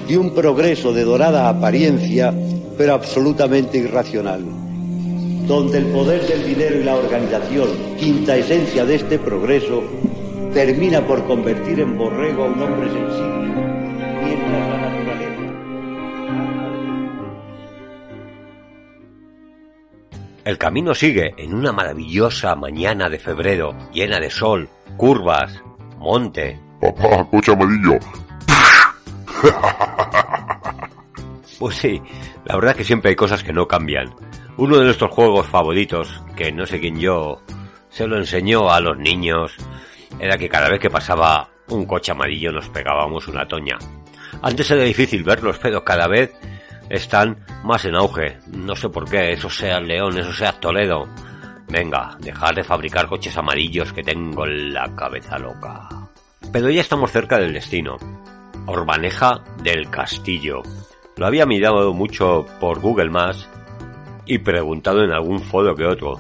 de 0.08 0.18
un 0.18 0.34
progreso 0.34 0.94
de 0.94 1.04
dorada 1.04 1.50
apariencia, 1.50 2.34
pero 2.78 2.94
absolutamente 2.94 3.78
irracional 3.78 4.62
donde 5.48 5.80
el 5.80 5.86
poder 5.88 6.26
del 6.28 6.46
dinero 6.46 6.80
y 6.80 6.84
la 6.84 6.96
organización, 6.96 7.68
quinta 8.00 8.38
esencia 8.38 8.86
de 8.86 8.96
este 8.96 9.20
progreso, 9.20 9.84
termina 10.54 11.02
por 11.06 11.26
convertir 11.26 11.80
en 11.80 11.98
borrego 11.98 12.44
a 12.44 12.48
un 12.48 12.62
hombre 12.62 12.90
sensible, 12.90 13.54
mientras 14.24 14.70
la 14.70 14.78
naturaleza. 14.78 15.42
El 20.44 20.58
camino 20.58 20.94
sigue 20.94 21.34
en 21.38 21.54
una 21.54 21.72
maravillosa 21.72 22.56
mañana 22.56 23.10
de 23.10 23.20
febrero, 23.20 23.76
llena 23.94 24.20
de 24.20 24.30
sol, 24.30 24.68
curvas, 24.98 25.62
monte. 25.98 26.60
Papá, 26.82 27.28
coche 27.30 27.52
amarillo. 27.54 28.00
Pues 31.60 31.76
sí, 31.76 32.02
la 32.46 32.56
verdad 32.56 32.72
es 32.72 32.78
que 32.78 32.84
siempre 32.84 33.10
hay 33.10 33.16
cosas 33.16 33.44
que 33.44 33.54
no 33.54 33.68
cambian. 33.68 34.12
Uno 34.58 34.80
de 34.80 34.86
nuestros 34.86 35.12
juegos 35.12 35.46
favoritos, 35.46 36.24
que 36.36 36.52
no 36.52 36.66
sé 36.66 36.80
quién 36.80 37.00
yo 37.00 37.40
se 37.90 38.08
lo 38.08 38.18
enseñó 38.18 38.72
a 38.72 38.80
los 38.80 38.98
niños, 38.98 39.56
era 40.22 40.38
que 40.38 40.48
cada 40.48 40.70
vez 40.70 40.80
que 40.80 40.92
pasaba 40.92 41.50
un 41.70 41.86
coche 41.86 42.12
amarillo 42.12 42.52
nos 42.52 42.70
pegábamos 42.70 43.28
una 43.28 43.48
toña. 43.48 43.80
Antes 44.44 44.70
era 44.70 44.84
difícil 44.84 45.24
verlos, 45.24 45.58
pero 45.60 45.84
cada 45.84 46.08
vez 46.08 46.32
están 46.90 47.44
más 47.64 47.86
en 47.86 47.96
auge. 47.96 48.38
No 48.48 48.76
sé 48.76 48.90
por 48.90 49.10
qué, 49.10 49.32
eso 49.32 49.50
sea 49.50 49.80
León, 49.80 50.20
eso 50.20 50.32
sea 50.32 50.52
Toledo. 50.60 51.08
Venga, 51.68 52.18
dejad 52.20 52.54
de 52.54 52.64
fabricar 52.64 53.08
coches 53.08 53.36
amarillos 53.36 53.94
que 53.94 54.04
tengo 54.04 54.46
la 54.46 54.96
cabeza 54.96 55.40
loca. 55.40 55.90
Pero 56.52 56.70
ya 56.70 56.82
estamos 56.82 57.12
cerca 57.12 57.40
del 57.40 57.54
destino. 57.54 57.98
Orbaneja 58.68 59.44
del 59.64 59.90
Castillo. 59.90 60.62
Lo 61.18 61.26
había 61.26 61.48
mirado 61.48 61.94
mucho 61.94 62.46
por 62.60 62.80
Google 62.80 63.10
Maps 63.10 63.50
y 64.28 64.38
preguntado 64.38 65.04
en 65.04 65.12
algún 65.12 65.40
foro 65.40 65.76
que 65.76 65.86
otro. 65.86 66.20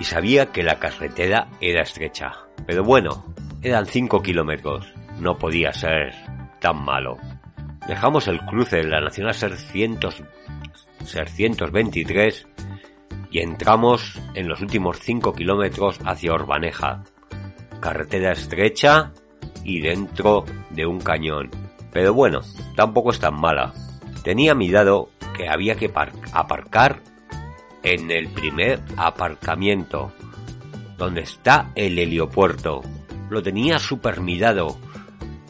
Y 0.00 0.04
sabía 0.04 0.46
que 0.46 0.62
la 0.62 0.78
carretera 0.78 1.48
era 1.60 1.82
estrecha. 1.82 2.32
Pero 2.66 2.82
bueno, 2.82 3.34
eran 3.62 3.86
5 3.86 4.22
kilómetros. 4.22 4.92
No 5.20 5.36
podía 5.36 5.72
ser 5.72 6.14
tan 6.58 6.82
malo. 6.82 7.18
Dejamos 7.86 8.26
el 8.26 8.40
cruce 8.40 8.78
de 8.78 8.88
la 8.88 9.00
Nacional 9.00 9.34
600, 9.34 10.22
623 11.04 12.46
y 13.30 13.40
entramos 13.40 14.18
en 14.34 14.48
los 14.48 14.60
últimos 14.60 14.98
5 15.00 15.34
kilómetros 15.34 16.00
hacia 16.04 16.32
Orbaneja. 16.32 17.04
Carretera 17.80 18.32
estrecha 18.32 19.12
y 19.64 19.80
dentro 19.80 20.44
de 20.70 20.86
un 20.86 21.00
cañón. 21.00 21.50
Pero 21.92 22.14
bueno, 22.14 22.40
tampoco 22.76 23.10
es 23.10 23.20
tan 23.20 23.38
mala. 23.38 23.72
Tenía 24.22 24.54
mirado 24.54 25.10
que 25.36 25.48
había 25.48 25.74
que 25.76 25.92
aparcar 26.32 27.00
en 27.82 28.10
el 28.10 28.28
primer 28.28 28.80
aparcamiento, 28.96 30.12
donde 30.96 31.22
está 31.22 31.70
el 31.74 31.98
heliopuerto. 31.98 32.82
Lo 33.30 33.42
tenía 33.42 33.78
super 33.78 34.20
mirado. 34.20 34.78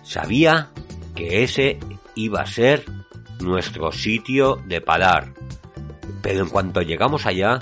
Sabía 0.02 0.70
que 1.14 1.42
ese 1.42 1.78
iba 2.14 2.40
a 2.40 2.46
ser 2.46 2.84
nuestro 3.40 3.92
sitio 3.92 4.56
de 4.66 4.80
parar. 4.80 5.32
Pero 6.22 6.40
en 6.40 6.48
cuanto 6.48 6.82
llegamos 6.82 7.26
allá, 7.26 7.58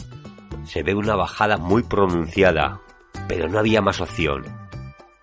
se 0.65 0.83
ve 0.83 0.95
una 0.95 1.15
bajada 1.15 1.57
muy 1.57 1.83
pronunciada, 1.83 2.81
pero 3.29 3.49
no 3.49 3.59
había 3.59 3.81
más 3.81 4.01
opción. 4.01 4.45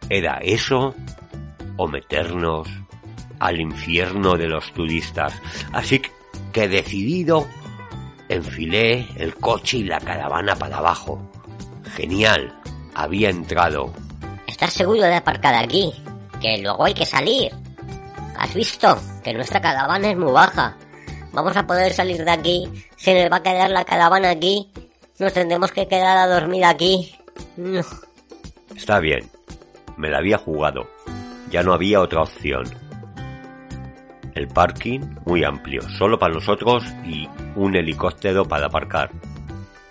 Era 0.10 0.38
eso 0.38 0.96
o 1.78 1.88
meternos 1.88 2.68
al 3.40 3.60
infierno 3.60 4.38
de 4.38 4.48
los 4.48 4.72
turistas. 4.74 5.40
Así 5.74 6.02
que 6.52 6.68
decidido, 6.68 7.48
enfilé 8.30 9.08
el 9.18 9.36
coche 9.36 9.78
y 9.78 9.84
la 9.84 10.00
caravana 10.00 10.56
para 10.56 10.78
abajo. 10.78 11.20
Genial, 11.96 12.54
había 12.94 13.30
entrado. 13.30 13.94
¿Estás 14.48 14.74
seguro 14.74 15.02
de 15.02 15.16
aparcar 15.16 15.56
aquí? 15.56 15.94
Que 16.42 16.58
luego 16.60 16.86
hay 16.86 16.94
que 16.94 17.06
salir. 17.06 17.52
¿Has 18.38 18.54
visto? 18.54 18.98
Que 19.24 19.34
nuestra 19.34 19.62
caravana 19.62 20.12
es 20.12 20.18
muy 20.18 20.32
baja. 20.32 20.76
Vamos 21.32 21.56
a 21.56 21.68
poder 21.68 21.94
salir 21.94 22.24
de 22.24 22.32
aquí. 22.32 22.70
Se 22.96 23.14
nos 23.20 23.32
va 23.32 23.38
a 23.38 23.44
quedar 23.44 23.70
la 23.70 23.84
caravana 23.84 24.30
aquí. 24.30 24.70
Nos 25.20 25.34
tendremos 25.34 25.72
que 25.72 25.88
quedar 25.88 26.18
a 26.18 26.28
dormir 26.28 26.66
aquí. 26.66 27.16
No. 27.58 27.82
Está 28.76 29.00
bien. 29.00 29.30
Me 29.98 30.10
la 30.10 30.18
había 30.20 30.38
jugado. 30.38 30.88
Ya 31.50 31.64
no 31.64 31.74
había 31.74 32.02
otra 32.02 32.22
opción. 32.22 32.66
El 34.36 34.50
parking 34.50 35.00
muy 35.26 35.46
amplio, 35.46 35.82
solo 35.90 36.20
para 36.20 36.34
nosotros 36.34 36.84
y 37.06 37.28
un 37.56 37.76
helicóptero 37.76 38.46
para 38.46 38.66
aparcar. 38.66 39.10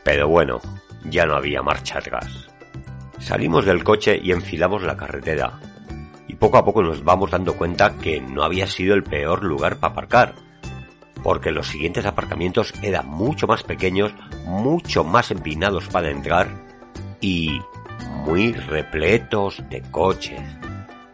Pero 0.05 0.29
bueno, 0.29 0.61
ya 1.05 1.25
no 1.25 1.35
había 1.35 1.63
marcha 1.63 1.99
atrás. 1.99 2.47
Salimos 3.19 3.65
del 3.65 3.83
coche 3.83 4.21
y 4.23 4.33
enfilamos 4.33 4.83
la 4.83 4.99
carretera. 4.99 5.59
Y 6.29 6.35
poco 6.35 6.59
a 6.59 6.65
poco 6.65 6.83
nos 6.83 7.03
vamos 7.03 7.31
dando 7.31 7.57
cuenta 7.57 7.97
que 7.97 8.21
no 8.21 8.43
había 8.43 8.67
sido 8.67 8.95
el 8.95 9.03
peor 9.03 9.43
lugar 9.43 9.79
para 9.79 9.93
aparcar. 9.93 10.35
Porque 11.23 11.51
los 11.51 11.69
siguientes 11.69 12.05
aparcamientos 12.05 12.75
eran 12.83 13.07
mucho 13.09 13.47
más 13.47 13.63
pequeños, 13.63 14.13
mucho 14.45 15.05
más 15.05 15.31
empinados 15.31 15.89
para 15.89 16.11
entrar 16.11 16.49
y 17.23 17.61
muy 18.27 18.53
repletos 18.53 19.63
de 19.71 19.81
coches. 19.91 20.43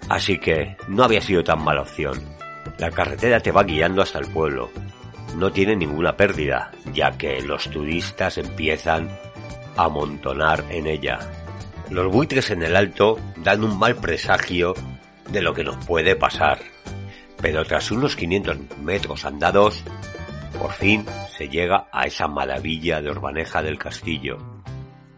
Así 0.08 0.38
que 0.38 0.76
no 0.88 1.04
había 1.04 1.20
sido 1.20 1.44
tan 1.44 1.62
mala 1.62 1.82
opción. 1.82 2.39
La 2.79 2.90
carretera 2.90 3.40
te 3.40 3.52
va 3.52 3.64
guiando 3.64 4.02
hasta 4.02 4.19
el 4.19 4.26
pueblo. 4.26 4.71
No 5.37 5.52
tiene 5.52 5.76
ninguna 5.76 6.17
pérdida, 6.17 6.73
ya 6.93 7.17
que 7.17 7.40
los 7.43 7.71
turistas 7.71 8.38
empiezan 8.38 9.09
a 9.76 9.85
amontonar 9.85 10.64
en 10.71 10.87
ella. 10.87 11.19
Los 11.90 12.12
buitres 12.12 12.50
en 12.50 12.62
el 12.62 12.76
alto 12.76 13.19
dan 13.37 13.64
un 13.64 13.79
mal 13.79 13.97
presagio 13.97 14.75
de 15.31 15.43
lo 15.43 15.55
que 15.55 15.64
nos 15.64 15.85
puede 15.87 16.17
pasar. 16.17 16.59
Pero 17.40 17.64
tras 17.64 17.90
unos 17.90 18.17
500 18.17 18.79
metros 18.83 19.25
andados, 19.25 19.83
por 20.59 20.73
fin 20.73 21.05
se 21.37 21.49
llega 21.49 21.88
a 21.93 22.07
esa 22.07 22.29
maravilla 22.29 23.00
de 23.00 23.11
Orbaneja 23.11 23.62
del 23.62 23.79
Castillo. 23.79 24.38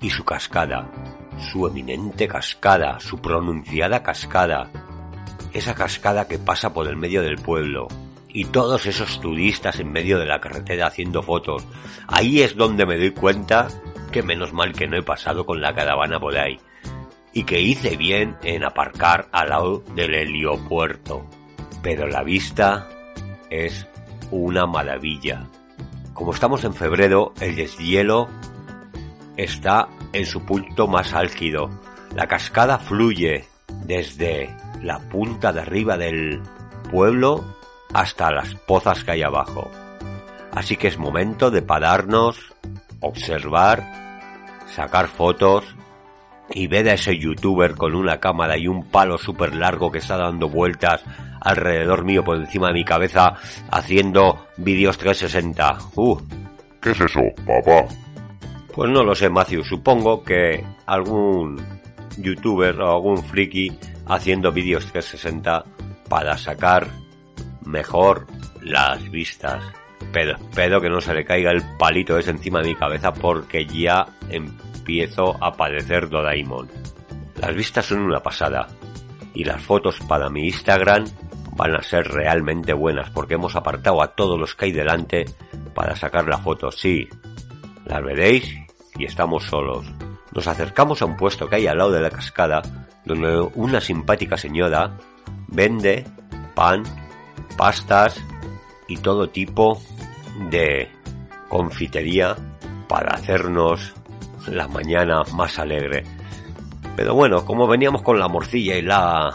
Y 0.01 0.11
su 0.11 0.25
cascada, 0.25 0.91
su 1.39 1.67
eminente 1.67 2.29
cascada, 2.29 3.01
su 3.01 3.19
pronunciada 3.19 4.03
cascada, 4.03 4.71
esa 5.53 5.75
cascada 5.75 6.29
que 6.29 6.39
pasa 6.39 6.73
por 6.73 6.89
el 6.89 6.97
medio 6.97 7.23
del 7.23 7.37
pueblo, 7.37 7.89
y 8.33 8.47
todos 8.47 8.87
esos 8.87 9.21
turistas 9.21 9.79
en 9.79 9.93
medio 9.93 10.19
de 10.19 10.27
la 10.27 10.41
carretera 10.41 10.87
haciendo 10.87 11.23
fotos. 11.23 11.67
Ahí 12.07 12.41
es 12.41 12.57
donde 12.57 12.87
me 12.87 12.97
doy 12.97 13.11
cuenta 13.11 13.69
que 14.11 14.23
menos 14.23 14.53
mal 14.53 14.73
que 14.73 14.89
no 14.89 14.97
he 14.97 15.03
pasado 15.03 15.45
con 15.45 15.61
la 15.61 15.75
caravana 15.75 16.19
por 16.19 16.37
ahí. 16.37 16.59
Y 17.35 17.45
que 17.45 17.61
hice 17.61 17.97
bien 17.97 18.37
en 18.43 18.65
aparcar 18.65 19.29
al 19.33 19.51
lado 19.51 19.83
del 19.95 20.15
heliopuerto. 20.15 21.27
Pero 21.83 22.07
la 22.07 22.23
vista 22.23 22.89
es 23.51 23.87
una 24.31 24.67
maravilla. 24.67 25.47
Como 26.15 26.33
estamos 26.33 26.65
en 26.65 26.75
febrero, 26.75 27.33
el 27.41 27.57
deshielo 27.57 28.29
está 29.37 29.89
en 30.13 30.27
su 30.27 30.45
punto 30.45 30.87
más 30.89 31.15
álgido. 31.15 31.71
La 32.15 32.27
cascada 32.27 32.79
fluye 32.79 33.47
desde 33.85 34.55
la 34.83 34.99
punta 34.99 35.53
de 35.53 35.61
arriba 35.61 35.97
del 35.97 36.41
pueblo 36.91 37.45
hasta 37.93 38.31
las 38.31 38.55
pozas 38.55 39.05
que 39.05 39.13
hay 39.13 39.23
abajo. 39.23 39.71
Así 40.53 40.77
que 40.77 40.89
es 40.89 40.99
momento 40.99 41.51
de 41.51 41.63
pararnos, 41.63 42.53
observar, 43.01 43.83
sacar 44.67 45.09
fotos 45.09 45.65
y 46.51 46.67
ver 46.67 46.89
a 46.89 46.95
ese 46.95 47.19
youtuber 47.19 47.75
con 47.75 47.95
una 47.95 48.21
cámara 48.21 48.59
y 48.59 48.69
un 48.69 48.85
palo 48.85 49.17
súper 49.17 49.55
largo 49.55 49.91
que 49.91 49.99
está 49.99 50.17
dando 50.17 50.49
vueltas 50.49 51.03
alrededor 51.41 52.05
mío 52.05 52.23
por 52.23 52.37
encima 52.37 52.69
de 52.69 52.75
mi 52.75 52.85
cabeza 52.85 53.35
haciendo 53.71 54.47
vídeos 54.57 54.99
360. 54.99 55.79
Uh. 55.97 56.19
¿Qué 56.81 56.91
es 56.91 57.01
eso, 57.01 57.21
papá? 57.47 57.87
Pues 58.75 58.91
no 58.91 59.03
lo 59.03 59.15
sé, 59.15 59.29
Matthew. 59.29 59.65
Supongo 59.65 60.23
que 60.23 60.65
algún 60.87 61.61
youtuber 62.19 62.81
o 62.81 62.93
algún 62.93 63.19
friki 63.19 63.73
haciendo 64.07 64.53
vídeos 64.53 64.87
360 64.87 65.65
para 66.09 66.37
sacar 66.37 66.89
mejor 67.65 68.27
las 68.61 69.11
vistas. 69.11 69.63
Pero 70.13 70.37
espero 70.37 70.81
que 70.81 70.91
no 70.91 71.01
se 71.01 71.15
le 71.15 71.25
caiga 71.25 71.51
el 71.51 71.63
palito 71.79 72.19
ese 72.19 72.31
encima 72.31 72.61
de 72.61 72.69
mi 72.69 72.75
cabeza 72.75 73.13
porque 73.13 73.65
ya 73.67 74.07
empiezo 74.29 75.43
a 75.43 75.53
padecer 75.53 76.09
Doraemon. 76.09 76.69
Las 77.41 77.55
vistas 77.55 77.87
son 77.87 78.01
una 78.01 78.21
pasada 78.21 78.69
y 79.35 79.45
las 79.45 79.63
fotos 79.63 79.99
para 80.01 80.29
mi 80.29 80.47
Instagram 80.47 81.05
van 81.57 81.77
a 81.77 81.83
ser 81.83 82.09
realmente 82.09 82.73
buenas 82.73 83.11
porque 83.11 83.35
hemos 83.35 83.57
apartado 83.57 84.03
a 84.03 84.15
todos 84.15 84.39
los 84.39 84.55
que 84.55 84.67
hay 84.67 84.73
delante 84.73 85.25
para 85.75 85.97
sacar 85.97 86.29
la 86.29 86.39
foto. 86.39 86.71
Sí, 86.71 87.09
las 87.87 88.03
veréis 88.03 88.55
y 88.97 89.05
estamos 89.05 89.45
solos. 89.45 89.87
Nos 90.35 90.47
acercamos 90.47 91.03
a 91.03 91.07
un 91.07 91.17
puesto 91.17 91.49
que 91.49 91.57
hay 91.57 91.67
al 91.67 91.79
lado 91.79 91.93
de 91.93 92.01
la 92.01 92.11
cascada 92.11 92.63
donde 93.05 93.41
una 93.55 93.81
simpática 93.81 94.37
señora 94.37 94.97
vende 95.49 96.05
pan, 96.55 96.85
pastas 97.57 98.23
y 98.89 98.97
todo 98.99 99.29
tipo 99.29 99.81
de 100.51 100.89
confitería 101.49 102.37
para 102.89 103.15
hacernos 103.15 103.93
la 104.49 104.69
mañana 104.69 105.23
más 105.35 105.59
alegre. 105.59 106.05
Pero 106.97 107.15
bueno, 107.15 107.45
como 107.45 107.67
veníamos 107.67 108.03
con 108.03 108.19
la 108.19 108.29
morcilla 108.29 108.77
y 108.77 108.83
la 108.83 109.35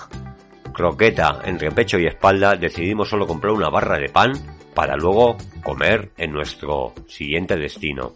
croqueta 0.73 1.41
entre 1.43 1.71
pecho 1.71 1.97
y 1.97 2.05
espalda, 2.05 2.55
decidimos 2.55 3.10
solo 3.10 3.25
comprar 3.25 3.53
una 3.53 3.69
barra 3.69 3.97
de 3.97 4.10
pan 4.10 4.33
para 4.73 4.95
luego 4.95 5.38
comer 5.63 6.12
en 6.17 6.31
nuestro 6.31 6.93
siguiente 7.07 7.55
destino. 7.55 8.13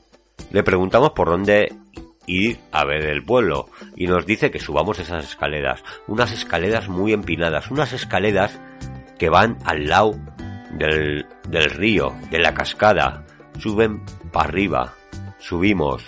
Le 0.51 0.63
preguntamos 0.63 1.11
por 1.11 1.29
dónde 1.29 1.73
ir 2.25 2.60
a 2.71 2.86
ver 2.86 3.05
el 3.05 3.23
pueblo. 3.23 3.69
Y 3.95 4.07
nos 4.07 4.25
dice 4.25 4.51
que 4.51 4.60
subamos 4.60 4.99
esas 4.99 5.25
escaleras, 5.25 5.84
unas 6.07 6.31
escaleras 6.31 6.89
muy 6.89 7.13
empinadas, 7.13 7.71
unas 7.71 7.93
escaleras 7.93 8.60
que 9.17 9.29
van 9.29 9.57
al 9.65 9.88
lado 9.88 10.15
del, 10.77 11.25
del 11.47 11.69
río, 11.69 12.13
de 12.29 12.39
la 12.39 12.53
cascada, 12.53 13.25
suben 13.60 14.01
para 14.31 14.49
arriba, 14.49 14.93
subimos, 15.39 16.03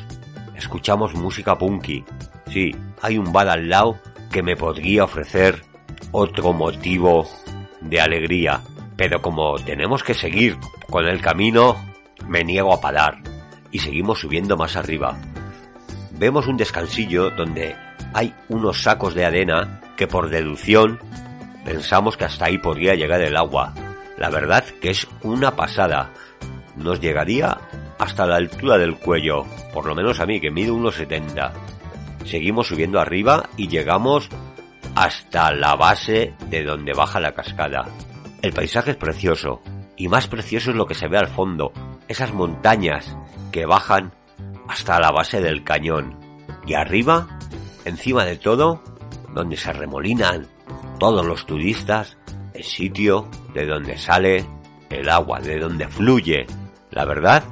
escuchamos 0.56 1.14
música 1.14 1.58
punky, 1.58 2.04
sí, 2.48 2.76
hay 3.02 3.18
un 3.18 3.32
bar 3.32 3.50
al 3.50 3.70
lado 3.70 4.00
que 4.32 4.42
me 4.42 4.56
podría 4.56 5.04
ofrecer 5.04 5.62
otro 6.12 6.54
motivo 6.54 7.28
de 7.82 8.02
alegría, 8.02 8.62
pero 8.96 9.22
como 9.22 9.56
tenemos 9.56 10.04
que 10.04 10.14
seguir 10.14 10.58
con 10.90 11.06
el 11.06 11.22
camino, 11.22 11.76
me 12.28 12.44
niego 12.44 12.74
a 12.74 12.82
parar. 12.82 13.22
Y 13.72 13.80
seguimos 13.80 14.20
subiendo 14.20 14.56
más 14.56 14.76
arriba 14.76 15.20
vemos 16.24 16.48
un 16.48 16.56
descansillo 16.56 17.32
donde 17.32 17.76
hay 18.14 18.34
unos 18.48 18.84
sacos 18.84 19.14
de 19.14 19.26
arena 19.26 19.82
que 19.98 20.08
por 20.08 20.30
deducción 20.30 20.98
pensamos 21.66 22.16
que 22.16 22.24
hasta 22.24 22.46
ahí 22.46 22.58
podría 22.58 22.96
llegar 22.96 23.20
el 23.20 23.36
agua. 23.36 23.74
La 24.18 24.30
verdad 24.30 24.64
que 24.82 24.92
es 24.92 25.06
una 25.22 25.58
pasada. 25.58 26.12
Nos 26.78 27.02
llegaría 27.02 27.58
hasta 28.00 28.26
la 28.26 28.38
altura 28.38 28.78
del 28.78 28.96
cuello, 28.96 29.44
por 29.74 29.86
lo 29.86 29.96
menos 29.96 30.22
a 30.22 30.26
mí 30.26 30.40
que 30.40 30.50
mido 30.50 30.74
unos 30.74 30.96
70. 30.96 31.52
Seguimos 32.24 32.68
subiendo 32.68 33.02
arriba 33.02 33.50
y 33.58 33.68
llegamos 33.68 34.30
hasta 34.96 35.52
la 35.52 35.76
base 35.76 36.36
de 36.50 36.64
donde 36.64 36.94
baja 36.94 37.20
la 37.20 37.34
cascada. 37.34 37.84
El 38.42 38.54
paisaje 38.54 38.92
es 38.92 38.98
precioso, 38.98 39.62
y 39.98 40.08
más 40.08 40.30
precioso 40.30 40.70
es 40.70 40.78
lo 40.78 40.86
que 40.86 40.96
se 40.96 41.10
ve 41.10 41.18
al 41.18 41.28
fondo, 41.28 41.74
esas 42.08 42.34
montañas 42.34 43.14
que 43.52 43.66
bajan 43.66 44.14
hasta 44.68 45.00
la 45.00 45.12
base 45.12 45.42
del 45.42 45.64
cañón. 45.64 46.18
Y 46.66 46.74
arriba, 46.74 47.28
encima 47.86 48.26
de 48.26 48.38
todo, 48.38 48.82
donde 49.34 49.58
se 49.58 49.74
remolinan 49.74 50.48
todos 51.00 51.26
los 51.26 51.46
turistas, 51.46 52.18
el 52.54 52.64
sitio 52.64 53.28
de 53.54 53.66
donde 53.66 53.98
sale 53.98 54.46
el 54.90 55.10
agua, 55.10 55.40
de 55.40 55.60
donde 55.60 55.88
fluye. 55.88 56.46
La 56.92 57.06
verdad, 57.06 57.44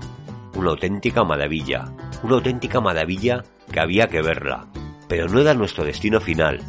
una 0.56 0.72
auténtica 0.72 1.24
maravilla, 1.24 1.86
una 2.24 2.36
auténtica 2.36 2.80
maravilla 2.80 3.44
que 3.72 3.80
había 3.80 4.08
que 4.08 4.22
verla, 4.22 4.68
pero 5.08 5.28
no 5.28 5.40
era 5.40 5.54
nuestro 5.54 5.84
destino 5.84 6.20
final. 6.20 6.62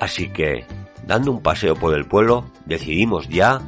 Así 0.00 0.30
que, 0.30 0.66
dando 1.06 1.32
un 1.32 1.42
paseo 1.42 1.74
por 1.74 1.94
el 1.94 2.06
pueblo, 2.06 2.50
decidimos 2.66 3.28
ya 3.28 3.60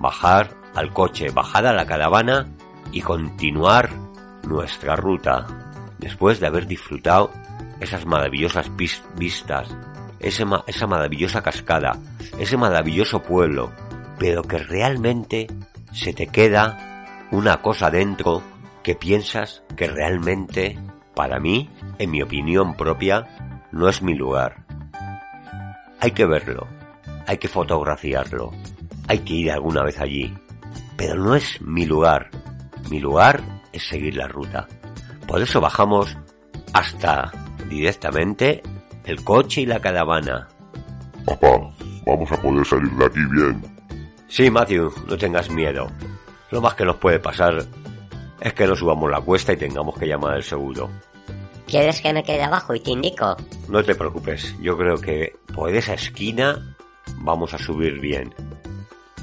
bajar 0.00 0.50
al 0.74 0.92
coche, 0.92 1.30
bajar 1.30 1.66
a 1.66 1.72
la 1.72 1.86
caravana 1.86 2.46
y 2.92 3.00
continuar 3.00 3.90
nuestra 4.46 4.96
ruta, 4.96 5.63
después 5.98 6.40
de 6.40 6.46
haber 6.46 6.66
disfrutado 6.66 7.30
esas 7.80 8.06
maravillosas 8.06 8.70
vistas, 8.76 9.68
esa 10.20 10.86
maravillosa 10.86 11.42
cascada, 11.42 11.98
ese 12.38 12.56
maravilloso 12.56 13.22
pueblo, 13.22 13.72
pero 14.18 14.42
que 14.42 14.58
realmente 14.58 15.46
se 15.92 16.12
te 16.12 16.26
queda 16.26 17.26
una 17.30 17.60
cosa 17.62 17.90
dentro 17.90 18.42
que 18.82 18.94
piensas 18.94 19.62
que 19.76 19.86
realmente, 19.86 20.78
para 21.14 21.40
mí, 21.40 21.70
en 21.98 22.10
mi 22.10 22.22
opinión 22.22 22.76
propia, 22.76 23.66
no 23.72 23.88
es 23.88 24.02
mi 24.02 24.14
lugar. 24.14 24.64
Hay 26.00 26.12
que 26.12 26.26
verlo, 26.26 26.66
hay 27.26 27.38
que 27.38 27.48
fotografiarlo, 27.48 28.52
hay 29.08 29.20
que 29.20 29.34
ir 29.34 29.50
alguna 29.50 29.82
vez 29.82 29.98
allí, 30.00 30.34
pero 30.96 31.16
no 31.16 31.34
es 31.34 31.60
mi 31.60 31.86
lugar. 31.86 32.30
Mi 32.90 33.00
lugar 33.00 33.40
es 33.72 33.88
seguir 33.88 34.16
la 34.16 34.28
ruta. 34.28 34.68
Por 35.26 35.42
eso 35.42 35.60
bajamos 35.60 36.16
hasta 36.72 37.32
directamente 37.68 38.62
el 39.04 39.22
coche 39.24 39.62
y 39.62 39.66
la 39.66 39.80
caravana. 39.80 40.48
Papá, 41.24 41.72
vamos 42.06 42.30
a 42.32 42.40
poder 42.40 42.66
salir 42.66 42.90
de 42.92 43.04
aquí 43.04 43.20
bien. 43.30 43.62
Sí, 44.28 44.50
Matthew, 44.50 44.92
no 45.06 45.16
tengas 45.16 45.50
miedo. 45.50 45.86
Lo 46.50 46.60
más 46.60 46.74
que 46.74 46.84
nos 46.84 46.96
puede 46.96 47.18
pasar 47.18 47.64
es 48.40 48.52
que 48.52 48.66
no 48.66 48.76
subamos 48.76 49.10
la 49.10 49.20
cuesta 49.20 49.52
y 49.52 49.56
tengamos 49.56 49.96
que 49.98 50.06
llamar 50.06 50.34
al 50.34 50.42
seguro. 50.42 50.90
¿Quieres 51.66 52.00
que 52.00 52.12
me 52.12 52.22
quede 52.22 52.42
abajo 52.42 52.74
y 52.74 52.80
te 52.80 52.90
indico? 52.90 53.36
No 53.68 53.82
te 53.82 53.94
preocupes, 53.94 54.54
yo 54.60 54.76
creo 54.76 54.96
que 54.96 55.34
por 55.54 55.74
esa 55.74 55.94
esquina 55.94 56.76
vamos 57.16 57.54
a 57.54 57.58
subir 57.58 58.00
bien. 58.00 58.34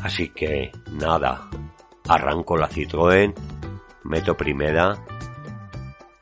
Así 0.02 0.30
que 0.30 0.72
nada, 0.92 1.50
arranco 2.08 2.58
la 2.58 2.68
Citroën, 2.68 3.34
meto 4.04 4.36
primera 4.36 4.98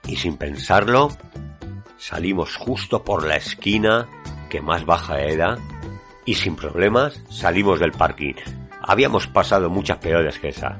y 0.09 0.15
sin 0.15 0.37
pensarlo 0.37 1.09
salimos 1.97 2.55
justo 2.55 3.03
por 3.03 3.25
la 3.25 3.35
esquina 3.35 4.07
que 4.49 4.61
más 4.61 4.85
baja 4.85 5.21
era 5.21 5.57
y 6.25 6.35
sin 6.35 6.55
problemas 6.55 7.23
salimos 7.29 7.79
del 7.79 7.91
parking. 7.91 8.33
Habíamos 8.81 9.27
pasado 9.27 9.69
muchas 9.69 9.97
peores 9.97 10.39
que 10.39 10.49
esa. 10.49 10.79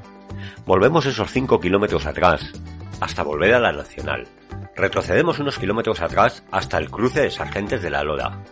Volvemos 0.66 1.06
esos 1.06 1.30
5 1.30 1.60
kilómetros 1.60 2.06
atrás 2.06 2.52
hasta 3.00 3.22
volver 3.22 3.54
a 3.54 3.60
la 3.60 3.72
Nacional. 3.72 4.26
Retrocedemos 4.74 5.38
unos 5.38 5.58
kilómetros 5.58 6.00
atrás 6.00 6.42
hasta 6.50 6.78
el 6.78 6.90
cruce 6.90 7.20
de 7.20 7.30
Sargentes 7.30 7.82
de 7.82 7.90
la 7.90 8.02
Loda, 8.02 8.42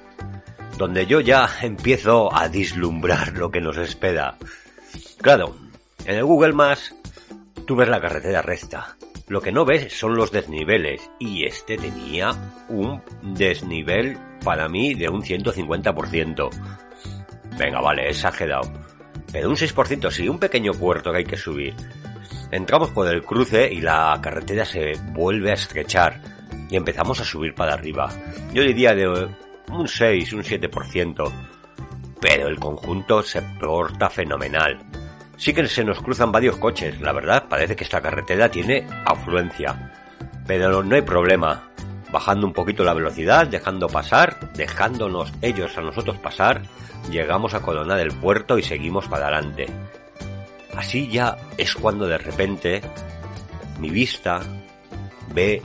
donde 0.77 1.07
yo 1.07 1.21
ya 1.21 1.49
empiezo 1.63 2.35
a 2.35 2.49
dislumbrar 2.49 3.33
lo 3.33 3.51
que 3.51 3.61
nos 3.61 3.77
espera. 3.79 4.37
Claro, 5.21 5.57
en 6.05 6.17
el 6.17 6.25
Google 6.25 6.53
Maps 6.53 6.95
tú 7.69 7.77
ves 7.77 7.89
la 7.91 8.01
carretera 8.01 8.41
recta. 8.41 8.97
Lo 9.29 9.43
que 9.43 9.53
no 9.53 9.67
ves 9.67 9.93
son 9.93 10.17
los 10.17 10.33
desniveles 10.33 11.11
y 11.19 11.45
este 11.45 11.77
tenía 11.77 12.31
un 12.71 13.03
desnivel 13.35 14.19
para 14.43 14.71
mí 14.71 14.95
de 14.95 15.11
un 15.11 15.21
150%. 15.21 16.49
Venga, 17.59 17.81
vale, 17.83 18.09
exagerado. 18.09 18.73
Pero 19.31 19.51
un 19.51 19.57
6% 19.57 20.11
sí, 20.11 20.31
un 20.31 20.39
pequeño 20.39 20.73
puerto 20.73 21.13
que 21.13 21.19
hay 21.19 21.25
que 21.25 21.37
subir. 21.37 21.75
Entramos 22.51 22.89
por 22.89 23.07
el 23.07 23.23
cruce 23.23 23.71
y 23.71 23.83
la 23.83 24.19
carretera 24.23 24.65
se 24.65 24.95
vuelve 25.13 25.51
a 25.51 25.55
estrechar 25.55 26.23
y 26.71 26.77
empezamos 26.77 27.21
a 27.21 27.25
subir 27.25 27.55
para 27.55 27.75
arriba. 27.75 28.09
Yo 28.55 28.63
diría 28.63 28.95
de 28.95 29.09
un 29.09 29.87
6, 29.87 30.33
un 30.33 30.43
7%. 30.43 31.33
Pero 32.19 32.49
el 32.49 32.59
conjunto 32.59 33.23
se 33.23 33.43
porta 33.43 34.09
fenomenal. 34.09 34.88
Sí 35.39 35.55
que 35.55 35.67
se 35.69 35.85
nos 35.85 36.03
cruzan 36.03 36.33
varios 36.33 36.57
coches, 36.57 37.01
la 37.01 37.13
verdad 37.13 37.47
parece 37.49 37.77
que 37.77 37.85
esta 37.85 38.01
carretera 38.01 38.51
tiene 38.51 38.85
afluencia. 39.07 39.93
Pero 40.49 40.83
no 40.83 40.97
hay 40.97 41.03
problema. 41.03 41.71
Bajando 42.11 42.47
un 42.47 42.53
poquito 42.53 42.83
la 42.83 42.95
velocidad, 42.95 43.47
dejando 43.47 43.87
pasar, 43.87 44.53
dejándonos 44.55 45.33
ellos 45.41 45.79
a 45.79 45.83
nosotros 45.83 46.19
pasar, 46.19 46.63
llegamos 47.09 47.55
a 47.55 47.61
coronar 47.61 48.01
el 48.01 48.13
puerto 48.13 48.59
y 48.59 48.63
seguimos 48.65 49.07
para 49.07 49.29
adelante. 49.29 49.67
Así 50.75 51.09
ya 51.09 51.37
es 51.57 51.75
cuando 51.75 52.09
de 52.09 52.19
repente 52.19 52.81
mi 53.79 53.91
vista 53.91 54.41
ve 55.33 55.63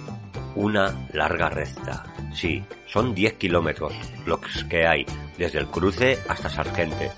una 0.55 0.93
larga 1.13 1.49
recta. 1.49 2.03
Sí, 2.33 2.63
son 2.85 3.15
10 3.15 3.33
kilómetros 3.33 3.93
los 4.27 4.39
que 4.69 4.85
hay 4.85 5.05
desde 5.37 5.59
el 5.59 5.67
cruce 5.67 6.19
hasta 6.27 6.49
Sargente. 6.49 7.11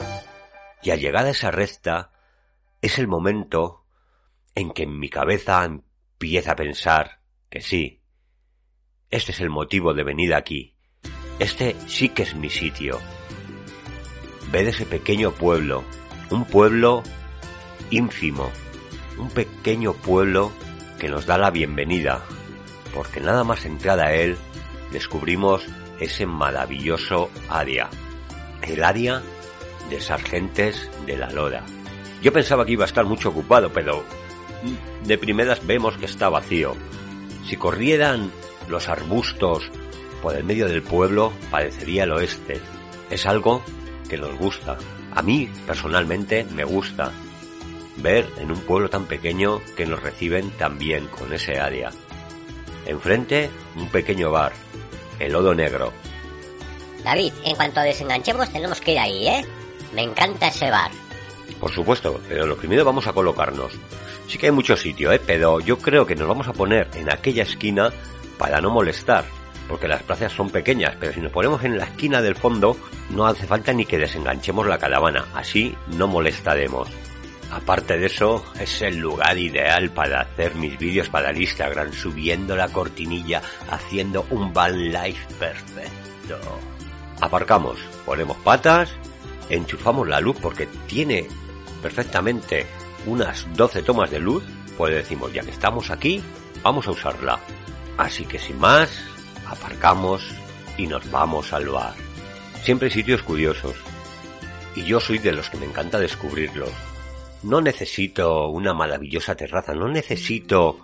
Y 0.84 0.92
al 0.92 1.00
llegar 1.00 1.26
a 1.26 1.32
esa 1.32 1.52
recta 1.52 2.12
es 2.86 3.00
el 3.00 3.08
momento 3.08 3.84
en 4.54 4.72
que 4.72 4.84
en 4.84 5.00
mi 5.00 5.10
cabeza 5.10 5.64
empieza 5.66 6.52
a 6.52 6.56
pensar 6.56 7.20
que 7.50 7.62
sí, 7.62 8.04
este 9.10 9.32
es 9.32 9.40
el 9.40 9.50
motivo 9.50 9.94
de 9.96 10.04
venir 10.04 10.36
aquí. 10.36 10.76
Este 11.40 11.76
sí 11.88 12.10
que 12.10 12.24
es 12.24 12.36
mi 12.36 12.50
sitio. 12.50 13.00
Ver 14.52 14.68
ese 14.68 14.86
pequeño 14.86 15.32
pueblo, 15.32 15.84
un 16.30 16.46
pueblo 16.46 17.02
ínfimo, 17.90 18.52
un 19.18 19.30
pequeño 19.32 19.94
pueblo 19.94 20.52
que 21.00 21.10
nos 21.10 21.26
da 21.26 21.40
la 21.40 21.50
bienvenida, 21.50 22.24
porque 22.94 23.20
nada 23.20 23.44
más 23.44 23.66
entrar 23.66 24.00
a 24.00 24.14
él 24.14 24.38
descubrimos 24.92 25.66
ese 26.00 26.28
maravilloso 26.28 27.32
área, 27.50 27.90
el 28.62 28.84
área 28.84 29.24
de 29.90 30.00
Sargentes 30.00 30.90
de 31.08 31.18
la 31.18 31.32
Lora. 31.32 31.66
Yo 32.26 32.34
pensaba 32.34 32.66
que 32.66 32.72
iba 32.72 32.86
a 32.86 32.88
estar 32.88 33.06
mucho 33.06 33.30
ocupado, 33.30 33.72
pero 33.72 34.04
de 35.04 35.16
primeras 35.20 35.64
vemos 35.68 35.96
que 35.96 36.06
está 36.06 36.28
vacío. 36.28 36.74
Si 37.48 37.56
corrieran 37.56 38.32
los 38.68 38.90
arbustos 38.90 39.70
por 40.24 40.36
el 40.36 40.44
medio 40.44 40.68
del 40.68 40.82
pueblo, 40.82 41.32
parecería 41.52 42.06
el 42.06 42.14
oeste. 42.14 42.60
Es 43.12 43.28
algo 43.28 43.62
que 44.10 44.18
nos 44.18 44.36
gusta. 44.40 44.76
A 45.14 45.22
mí, 45.22 45.48
personalmente, 45.68 46.46
me 46.46 46.64
gusta 46.64 47.12
ver 47.98 48.28
en 48.40 48.50
un 48.50 48.60
pueblo 48.62 48.90
tan 48.90 49.06
pequeño 49.06 49.62
que 49.78 49.86
nos 49.86 50.02
reciben 50.02 50.50
tan 50.50 50.80
bien 50.80 51.06
con 51.06 51.32
ese 51.32 51.60
área. 51.60 51.92
Enfrente, 52.88 53.52
un 53.76 53.88
pequeño 53.90 54.32
bar, 54.32 54.54
el 55.20 55.32
Lodo 55.32 55.54
Negro. 55.54 55.94
David, 57.04 57.34
en 57.44 57.56
cuanto 57.56 57.82
desenganchemos 57.82 58.50
tenemos 58.50 58.82
que 58.82 58.94
ir 58.94 58.98
ahí, 58.98 59.28
¿eh? 59.28 59.46
Me 59.94 60.02
encanta 60.02 60.48
ese 60.48 60.72
bar. 60.72 60.90
Por 61.60 61.72
supuesto, 61.72 62.20
pero 62.28 62.46
lo 62.46 62.58
primero 62.58 62.84
vamos 62.84 63.08
a 63.08 63.14
colocarnos. 63.14 63.74
Sí 64.28 64.38
que 64.38 64.48
hay 64.48 64.52
mucho 64.52 64.76
sitio, 64.76 65.12
¿eh? 65.12 65.22
Pero 65.26 65.60
yo 65.60 65.78
creo 65.78 66.06
que 66.06 66.16
nos 66.16 66.28
vamos 66.28 66.48
a 66.48 66.54
poner 66.54 66.90
en 66.96 67.12
aquella 67.12 67.44
esquina 67.44 67.92
para 68.38 68.62
no 68.62 68.70
molestar. 68.70 69.26
Porque 69.68 69.88
las 69.88 70.04
plazas 70.04 70.32
son 70.32 70.52
pequeñas, 70.52 70.96
pero 71.00 71.14
si 71.14 71.22
nos 71.22 71.32
ponemos 71.32 71.64
en 71.64 71.78
la 71.78 71.86
esquina 71.86 72.22
del 72.22 72.36
fondo, 72.36 72.78
no 73.10 73.26
hace 73.26 73.48
falta 73.48 73.74
ni 73.74 73.86
que 73.86 73.98
desenganchemos 73.98 74.68
la 74.68 74.78
caravana. 74.78 75.26
Así 75.34 75.76
no 75.98 76.08
molestaremos. 76.08 76.88
Aparte 77.52 77.98
de 77.98 78.08
eso, 78.08 78.44
es 78.60 78.82
el 78.82 78.98
lugar 78.98 79.38
ideal 79.38 79.90
para 79.92 80.22
hacer 80.22 80.56
mis 80.56 80.78
vídeos 80.78 81.10
para 81.10 81.30
el 81.30 81.42
Instagram, 81.42 81.94
subiendo 81.94 82.56
la 82.56 82.68
cortinilla, 82.70 83.42
haciendo 83.70 84.26
un 84.30 84.54
van 84.54 84.92
life 84.92 85.26
perfecto. 85.40 86.38
Aparcamos, 87.22 87.80
ponemos 88.06 88.38
patas, 88.38 88.90
enchufamos 89.50 90.08
la 90.08 90.20
luz 90.20 90.38
porque 90.42 90.68
tiene 90.88 91.28
perfectamente 91.82 92.66
unas 93.06 93.48
12 93.56 93.84
tomas 93.84 94.12
de 94.12 94.20
luz, 94.20 94.44
pues 94.78 94.94
decimos, 94.94 95.32
ya 95.34 95.44
que 95.44 95.52
estamos 95.52 95.90
aquí, 95.90 96.22
vamos 96.64 96.88
a 96.88 96.92
usarla. 96.92 97.40
Así 97.98 98.26
que 98.26 98.40
sin 98.40 98.60
más, 98.60 98.90
aparcamos 99.48 100.24
y 100.78 100.88
nos 100.88 101.10
vamos 101.12 101.54
al 101.54 101.70
bar. 101.70 101.94
Siempre 102.64 102.90
sitios 102.90 103.22
curiosos. 103.22 103.76
Y 104.76 104.84
yo 104.84 105.00
soy 105.00 105.20
de 105.20 105.32
los 105.32 105.50
que 105.50 105.58
me 105.58 105.66
encanta 105.66 106.00
descubrirlos. 106.00 106.72
No 107.44 107.62
necesito 107.62 108.50
una 108.50 108.74
maravillosa 108.74 109.36
terraza, 109.36 109.74
no 109.74 109.88
necesito 109.88 110.80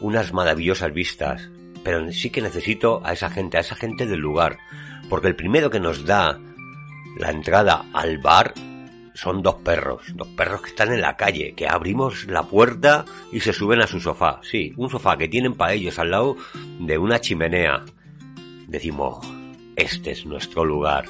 unas 0.00 0.32
maravillosas 0.32 0.92
vistas, 0.92 1.48
pero 1.84 2.10
sí 2.12 2.30
que 2.30 2.40
necesito 2.40 3.02
a 3.04 3.12
esa 3.12 3.30
gente, 3.30 3.58
a 3.58 3.60
esa 3.60 3.76
gente 3.76 4.06
del 4.06 4.20
lugar, 4.20 4.58
porque 5.08 5.28
el 5.28 5.36
primero 5.36 5.70
que 5.70 5.80
nos 5.80 6.04
da 6.04 6.40
la 7.18 7.30
entrada 7.30 7.86
al 7.92 8.18
bar 8.18 8.54
son 9.14 9.42
dos 9.42 9.56
perros, 9.56 10.02
dos 10.14 10.28
perros 10.28 10.62
que 10.62 10.70
están 10.70 10.92
en 10.92 11.00
la 11.00 11.16
calle, 11.16 11.54
que 11.54 11.68
abrimos 11.68 12.24
la 12.26 12.44
puerta 12.44 13.04
y 13.30 13.40
se 13.40 13.52
suben 13.52 13.82
a 13.82 13.86
su 13.86 14.00
sofá. 14.00 14.40
Sí, 14.42 14.72
un 14.76 14.90
sofá 14.90 15.16
que 15.16 15.28
tienen 15.28 15.54
para 15.54 15.74
ellos 15.74 15.98
al 15.98 16.10
lado 16.10 16.36
de 16.80 16.98
una 16.98 17.20
chimenea. 17.20 17.84
Decimos, 18.66 19.18
este 19.76 20.12
es 20.12 20.24
nuestro 20.26 20.64
lugar. 20.64 21.04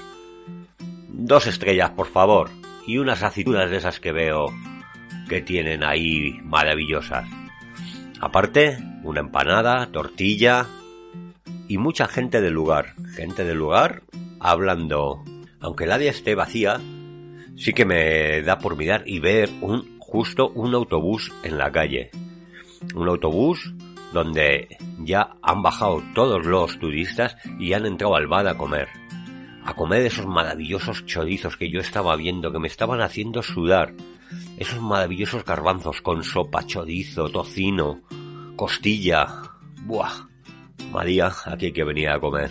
Dos 1.09 1.47
estrellas, 1.47 1.91
por 1.91 2.09
favor. 2.09 2.51
y 2.85 2.99
unas 2.99 3.23
aceitunas 3.23 3.71
de 3.71 3.77
esas 3.77 4.01
que 4.01 4.11
veo 4.11 4.47
que 5.29 5.41
tienen 5.41 5.85
ahí 5.85 6.41
maravillosas. 6.43 7.29
Aparte, 8.21 8.77
una 9.05 9.21
empanada, 9.21 9.87
tortilla 9.87 10.67
y 11.69 11.79
mucha 11.79 12.09
gente 12.09 12.41
del 12.41 12.55
lugar. 12.55 12.95
Gente 13.15 13.45
del 13.45 13.59
lugar 13.59 14.03
hablando. 14.41 15.23
Aunque 15.63 15.85
el 15.85 15.93
área 15.93 16.11
esté 16.11 16.35
vacía, 16.35 16.81
sí 17.57 17.73
que 17.73 17.85
me 17.85 18.43
da 18.43 18.59
por 18.59 18.77
mirar 18.77 19.05
y 19.07 19.21
ver 19.21 19.49
un 19.61 19.99
justo 20.01 20.51
un 20.51 20.75
autobús 20.75 21.33
en 21.45 21.57
la 21.57 21.71
calle. 21.71 22.11
Un 22.95 23.09
autobús 23.09 23.73
donde 24.13 24.77
ya 24.99 25.37
han 25.41 25.63
bajado 25.63 26.03
todos 26.15 26.45
los 26.45 26.79
turistas 26.79 27.37
y 27.59 27.73
han 27.73 27.87
entrado 27.87 28.17
al 28.17 28.27
bar 28.27 28.47
a 28.49 28.59
comer. 28.59 28.89
A 29.65 29.75
comer 29.75 30.05
esos 30.05 30.27
maravillosos 30.27 31.07
chorizos 31.07 31.57
que 31.57 31.71
yo 31.71 31.81
estaba 31.81 32.17
viendo 32.17 32.53
que 32.53 32.59
me 32.59 32.67
estaban 32.67 33.01
haciendo 33.01 33.43
sudar. 33.43 33.95
Esos 34.59 34.81
maravillosos 34.81 35.45
garbanzos 35.45 36.03
con 36.03 36.25
sopa, 36.25 36.67
chorizo, 36.67 37.29
tocino, 37.29 38.03
costilla. 38.57 39.29
Buah. 39.85 40.27
María, 40.91 41.33
aquí 41.47 41.67
hay 41.67 41.73
que 41.73 41.85
venir 41.85 42.09
a 42.09 42.21
comer. 42.21 42.51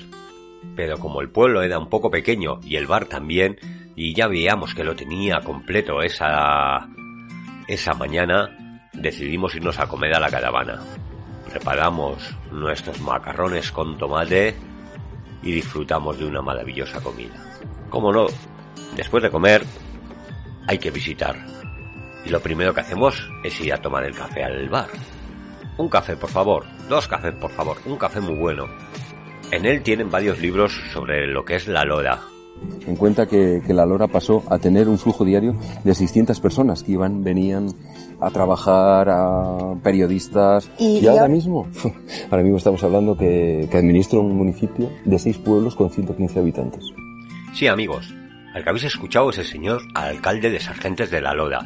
Pero 0.76 1.00
como 1.00 1.22
el 1.22 1.30
pueblo 1.30 1.62
era 1.62 1.80
un 1.80 1.90
poco 1.90 2.10
pequeño 2.10 2.60
y 2.64 2.76
el 2.76 2.88
bar 2.88 3.06
también, 3.06 3.58
y 3.96 4.14
ya 4.14 4.28
veíamos 4.28 4.74
que 4.74 4.84
lo 4.84 4.96
tenía 4.96 5.42
completo 5.42 6.02
esa 6.02 6.88
esa 7.68 7.94
mañana, 7.94 8.90
decidimos 8.94 9.56
irnos 9.56 9.80
a 9.80 9.88
comer 9.88 10.14
a 10.14 10.20
la 10.20 10.30
caravana. 10.30 10.80
Preparamos 11.50 12.36
nuestros 12.52 13.00
macarrones 13.02 13.72
con 13.72 13.98
tomate 13.98 14.56
y 15.44 15.52
disfrutamos 15.52 16.20
de 16.20 16.26
una 16.26 16.42
maravillosa 16.42 17.02
comida. 17.02 17.36
Como 17.90 18.12
no, 18.12 18.28
después 18.96 19.24
de 19.24 19.30
comer 19.30 19.64
hay 20.68 20.78
que 20.78 20.92
visitar. 20.92 21.36
Y 22.26 22.30
lo 22.30 22.40
primero 22.40 22.74
que 22.74 22.82
hacemos 22.82 23.30
es 23.44 23.60
ir 23.62 23.74
a 23.74 23.82
tomar 23.82 24.04
el 24.04 24.16
café 24.16 24.44
al 24.44 24.70
bar. 24.70 24.90
Un 25.78 25.90
café, 25.90 26.16
por 26.16 26.30
favor. 26.30 26.66
Dos 26.88 27.08
cafés, 27.08 27.34
por 27.36 27.52
favor. 27.52 27.78
Un 27.86 27.98
café 27.98 28.20
muy 28.20 28.36
bueno. 28.36 28.68
En 29.52 29.66
él 29.66 29.84
tienen 29.84 30.10
varios 30.10 30.40
libros 30.40 30.74
sobre 30.94 31.28
lo 31.28 31.44
que 31.44 31.56
es 31.56 31.68
la 31.68 31.84
lora. 31.84 32.22
En 32.88 32.96
cuenta 32.96 33.26
que, 33.26 33.62
que 33.66 33.74
la 33.74 33.86
lora 33.86 34.08
pasó 34.08 34.44
a 34.50 34.60
tener 34.60 34.88
un 34.88 34.98
flujo 34.98 35.26
diario 35.26 35.56
de 35.84 35.94
600 35.94 36.40
personas 36.40 36.84
que 36.84 36.94
iban, 36.94 37.24
venían 37.24 37.68
a 38.22 38.30
trabajar, 38.30 39.10
a 39.10 39.76
periodistas. 39.84 40.70
Y, 40.78 41.06
ahora 41.08 41.28
mismo, 41.28 41.68
ahora 42.32 42.44
mismo 42.44 42.58
estamos 42.58 42.84
hablando 42.84 43.18
que, 43.18 43.68
que 43.70 43.78
administra 43.78 44.20
un 44.20 44.38
municipio 44.38 44.90
de 45.04 45.20
seis 45.20 45.38
pueblos 45.38 45.76
con 45.76 45.90
115 45.90 46.40
habitantes. 46.40 46.86
Sí, 47.54 47.68
amigos. 47.68 48.14
Al 48.54 48.64
que 48.64 48.70
habéis 48.70 48.86
escuchado 48.86 49.30
es 49.32 49.38
el 49.38 49.46
señor 49.46 49.82
alcalde 49.96 50.50
de 50.50 50.60
Sargentes 50.60 51.10
de 51.10 51.22
la 51.22 51.34
Lora. 51.34 51.62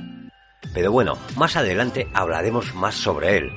Pero 0.73 0.91
bueno, 0.91 1.17
más 1.37 1.55
adelante 1.55 2.07
hablaremos 2.13 2.73
más 2.73 2.95
sobre 2.95 3.37
él, 3.37 3.51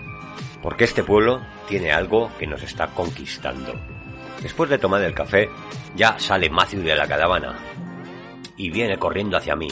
porque 0.63 0.85
este 0.85 1.03
pueblo 1.03 1.41
tiene 1.69 1.93
algo 1.93 2.31
que 2.39 2.47
nos 2.47 2.63
está 2.63 2.89
conquistando. 2.89 3.75
Después 4.43 4.71
de 4.71 4.79
tomar 4.79 5.03
el 5.03 5.15
café, 5.15 5.49
ya 5.97 6.19
sale 6.19 6.49
Matthew 6.49 6.83
de 6.83 6.97
la 6.97 7.09
caravana 7.09 7.59
y 8.57 8.71
viene 8.71 8.99
corriendo 8.99 9.37
hacia 9.37 9.57
mí. 9.57 9.69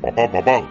Papá, 0.00 0.30
papá, 0.30 0.62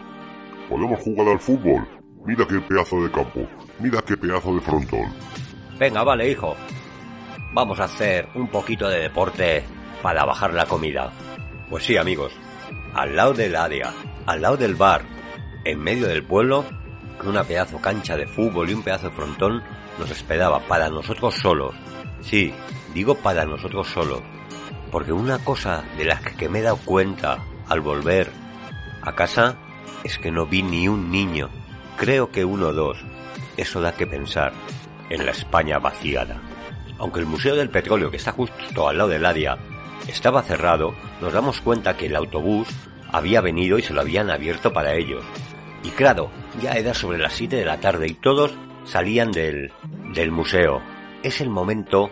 podemos 0.69 0.99
jugar 1.01 1.27
al 1.29 1.39
fútbol. 1.39 1.87
Mira 2.25 2.45
qué 2.47 2.59
pedazo 2.59 3.03
de 3.03 3.11
campo, 3.11 3.47
mira 3.79 4.01
qué 4.01 4.17
pedazo 4.17 4.53
de 4.55 4.61
frontón. 4.61 5.13
Venga, 5.77 6.03
vale, 6.03 6.29
hijo. 6.29 6.55
Vamos 7.53 7.79
a 7.79 7.85
hacer 7.85 8.27
un 8.35 8.47
poquito 8.47 8.89
de 8.89 9.01
deporte 9.01 9.63
para 10.01 10.25
bajar 10.25 10.53
la 10.53 10.65
comida. 10.65 11.11
Pues 11.69 11.85
sí, 11.85 11.97
amigos, 11.97 12.33
al 12.93 13.15
lado 13.15 13.33
del 13.33 13.55
área, 13.55 13.93
al 14.25 14.41
lado 14.41 14.57
del 14.57 14.75
bar, 14.75 15.03
en 15.63 15.79
medio 15.79 16.07
del 16.07 16.23
pueblo, 16.23 16.65
una 17.25 17.43
pedazo 17.43 17.79
cancha 17.79 18.15
de 18.15 18.27
fútbol 18.27 18.69
y 18.69 18.73
un 18.73 18.83
pedazo 18.83 19.09
de 19.09 19.15
frontón 19.15 19.63
nos 19.97 20.11
esperaba 20.11 20.59
para 20.59 20.89
nosotros 20.89 21.35
solos. 21.35 21.75
Sí, 22.21 22.53
digo 22.95 23.15
para 23.15 23.45
nosotros 23.45 23.89
solos. 23.89 24.21
Porque 24.89 25.11
una 25.11 25.37
cosa 25.39 25.83
de 25.97 26.05
las 26.05 26.21
que 26.21 26.49
me 26.49 26.59
he 26.59 26.63
dado 26.63 26.77
cuenta 26.77 27.43
al 27.67 27.81
volver 27.81 28.31
a 29.01 29.13
casa 29.13 29.57
es 30.03 30.17
que 30.17 30.31
no 30.31 30.47
vi 30.47 30.63
ni 30.63 30.87
un 30.87 31.11
niño. 31.11 31.49
Creo 31.97 32.31
que 32.31 32.45
uno 32.45 32.67
o 32.67 32.73
dos. 32.73 32.97
Eso 33.57 33.81
da 33.81 33.91
que 33.91 34.07
pensar 34.07 34.53
en 35.09 35.25
la 35.25 35.31
España 35.31 35.77
vaciada. 35.77 36.41
Aunque 36.97 37.19
el 37.19 37.25
Museo 37.25 37.55
del 37.55 37.69
Petróleo, 37.69 38.09
que 38.09 38.17
está 38.17 38.31
justo 38.31 38.87
al 38.87 38.97
lado 38.97 39.09
del 39.09 39.25
área, 39.25 39.57
estaba 40.07 40.41
cerrado, 40.41 40.95
nos 41.21 41.33
damos 41.33 41.59
cuenta 41.59 41.97
que 41.97 42.05
el 42.05 42.15
autobús 42.15 42.69
había 43.11 43.41
venido 43.41 43.77
y 43.77 43.81
se 43.81 43.93
lo 43.93 44.01
habían 44.01 44.29
abierto 44.29 44.71
para 44.71 44.93
ellos. 44.93 45.23
Y 45.83 45.89
claro, 45.89 46.31
ya 46.61 46.73
era 46.73 46.93
sobre 46.93 47.17
las 47.17 47.33
7 47.33 47.57
de 47.57 47.65
la 47.65 47.79
tarde 47.81 48.07
y 48.07 48.13
todos 48.13 48.53
salían 48.85 49.31
del, 49.31 49.73
del 50.13 50.31
museo. 50.31 50.81
Es 51.23 51.41
el 51.41 51.49
momento 51.49 52.09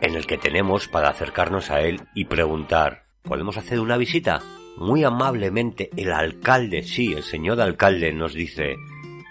en 0.00 0.14
el 0.14 0.26
que 0.26 0.38
tenemos 0.38 0.88
para 0.88 1.10
acercarnos 1.10 1.70
a 1.70 1.80
él 1.80 2.00
y 2.14 2.24
preguntar, 2.24 3.04
¿podemos 3.22 3.56
hacer 3.56 3.80
una 3.80 3.96
visita? 3.96 4.40
Muy 4.76 5.04
amablemente 5.04 5.90
el 5.96 6.12
alcalde, 6.12 6.82
sí, 6.82 7.12
el 7.12 7.22
señor 7.22 7.60
alcalde 7.60 8.12
nos 8.12 8.34
dice, 8.34 8.76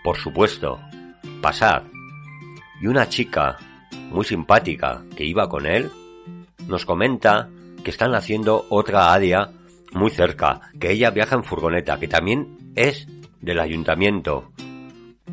por 0.03 0.17
supuesto, 0.17 0.79
pasad. 1.41 1.83
Y 2.81 2.87
una 2.87 3.09
chica 3.09 3.57
muy 4.11 4.25
simpática 4.25 5.03
que 5.15 5.23
iba 5.23 5.49
con 5.49 5.65
él 5.65 5.89
nos 6.67 6.85
comenta 6.85 7.49
que 7.83 7.91
están 7.91 8.13
haciendo 8.13 8.65
otra 8.69 9.11
área 9.13 9.49
muy 9.91 10.11
cerca, 10.11 10.61
que 10.79 10.91
ella 10.91 11.09
viaja 11.09 11.35
en 11.35 11.43
furgoneta, 11.43 11.99
que 11.99 12.07
también 12.07 12.73
es 12.75 13.07
del 13.41 13.59
ayuntamiento. 13.59 14.51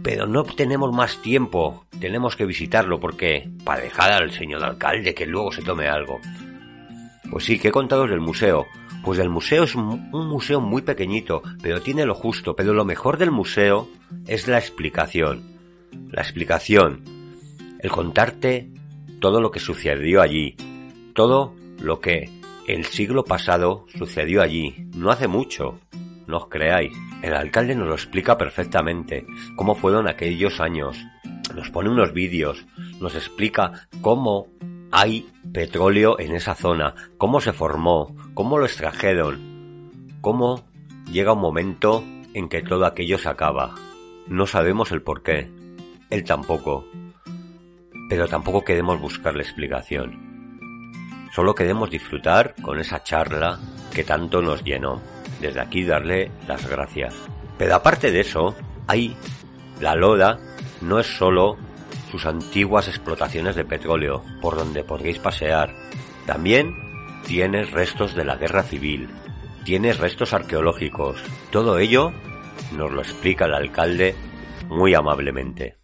Pero 0.03 0.27
no 0.27 0.45
tenemos 0.45 0.93
más 0.93 1.21
tiempo, 1.23 1.87
tenemos 2.01 2.37
que 2.37 2.47
visitarlo 2.47 3.01
porque 3.01 3.49
para 3.65 3.83
dejar 3.83 4.13
al 4.13 4.31
señor 4.31 4.63
alcalde 4.65 5.15
que 5.15 5.27
luego 5.27 5.53
se 5.53 5.63
tome 5.63 5.89
algo. 5.89 6.21
Pues 7.31 7.45
sí, 7.45 7.59
que 7.59 7.69
he 7.69 7.73
contado 7.73 8.07
del 8.07 8.21
museo. 8.21 8.67
Pues 9.03 9.19
el 9.19 9.29
museo 9.29 9.65
es 9.65 9.75
un 9.75 10.11
museo 10.13 10.61
muy 10.61 10.83
pequeñito, 10.83 11.43
pero 11.63 11.81
tiene 11.81 12.07
lo 12.07 12.15
justo, 12.15 12.57
pero 12.57 12.73
lo 12.73 12.85
mejor 12.85 13.19
del 13.19 13.31
museo 13.31 13.89
es 14.27 14.49
la 14.49 14.59
explicación. 14.59 15.43
La 16.11 16.23
explicación, 16.23 17.03
el 17.81 17.91
contarte 17.91 18.69
todo 19.21 19.41
lo 19.41 19.51
que 19.51 19.61
sucedió 19.61 20.23
allí, 20.23 20.57
todo 21.15 21.55
lo 21.81 22.01
que 22.01 22.31
el 22.67 22.85
siglo 22.85 23.25
pasado 23.25 23.87
sucedió 23.97 24.43
allí, 24.43 24.89
no 24.95 25.11
hace 25.11 25.29
mucho, 25.29 25.79
no 26.27 26.39
os 26.39 26.47
creáis. 26.49 26.93
El 27.23 27.35
alcalde 27.35 27.75
nos 27.75 27.89
lo 27.89 27.95
explica 27.95 28.37
perfectamente, 28.37 29.27
cómo 29.57 29.75
fueron 29.75 30.09
aquellos 30.09 30.61
años. 30.61 30.99
Nos 31.55 31.71
pone 31.71 31.91
unos 31.91 32.13
vídeos, 32.13 32.67
nos 33.01 33.15
explica 33.15 33.89
cómo 34.01 34.49
hay 34.91 35.27
petróleo 35.53 36.19
en 36.19 36.35
esa 36.35 36.55
zona, 36.55 36.95
cómo 37.19 37.41
se 37.41 37.53
formó, 37.53 38.15
cómo 38.35 38.59
lo 38.59 38.67
extrajeron, 38.67 39.91
cómo 40.21 40.65
llega 41.11 41.33
un 41.33 41.41
momento 41.41 42.05
en 42.35 42.49
que 42.49 42.63
todo 42.63 42.87
aquello 42.87 43.19
se 43.19 43.29
acaba. 43.29 43.75
No 44.29 44.47
sabemos 44.47 44.93
el 44.93 45.03
por 45.03 45.23
qué, 45.23 45.51
él 46.11 46.25
tampoco, 46.25 46.85
pero 48.09 48.29
tampoco 48.29 48.65
queremos 48.65 49.01
buscar 49.01 49.35
la 49.35 49.43
explicación. 49.43 50.27
Solo 51.35 51.55
queremos 51.55 51.91
disfrutar 51.91 52.55
con 52.63 52.79
esa 52.79 53.03
charla 53.03 53.59
que 53.97 54.05
tanto 54.05 54.43
nos 54.43 54.63
llenó. 54.63 55.01
Desde 55.41 55.59
aquí 55.59 55.83
darle 55.83 56.31
las 56.47 56.69
gracias. 56.69 57.15
Pero 57.57 57.77
aparte 57.77 58.11
de 58.11 58.21
eso, 58.21 58.55
hay 58.87 59.17
la 59.81 59.95
Loda 59.95 60.39
no 60.83 60.99
es 60.99 61.07
solo 61.07 61.57
sus 62.11 62.27
antiguas 62.27 62.89
explotaciones 62.89 63.57
de 63.57 63.65
petróleo 63.65 64.23
por 64.43 64.57
donde 64.57 64.85
podréis 64.85 65.19
pasear. 65.19 65.75
También 66.27 66.75
tiene 67.27 67.65
restos 67.65 68.15
de 68.15 68.27
la 68.27 68.37
guerra 68.37 68.65
civil, 68.65 69.09
tiene 69.65 69.95
restos 69.95 70.35
arqueológicos. 70.35 71.19
Todo 71.51 71.79
ello 71.79 72.13
nos 72.77 72.93
lo 72.93 73.01
explica 73.01 73.47
el 73.47 73.55
alcalde 73.55 74.15
muy 74.69 74.95
amablemente. 74.95 75.79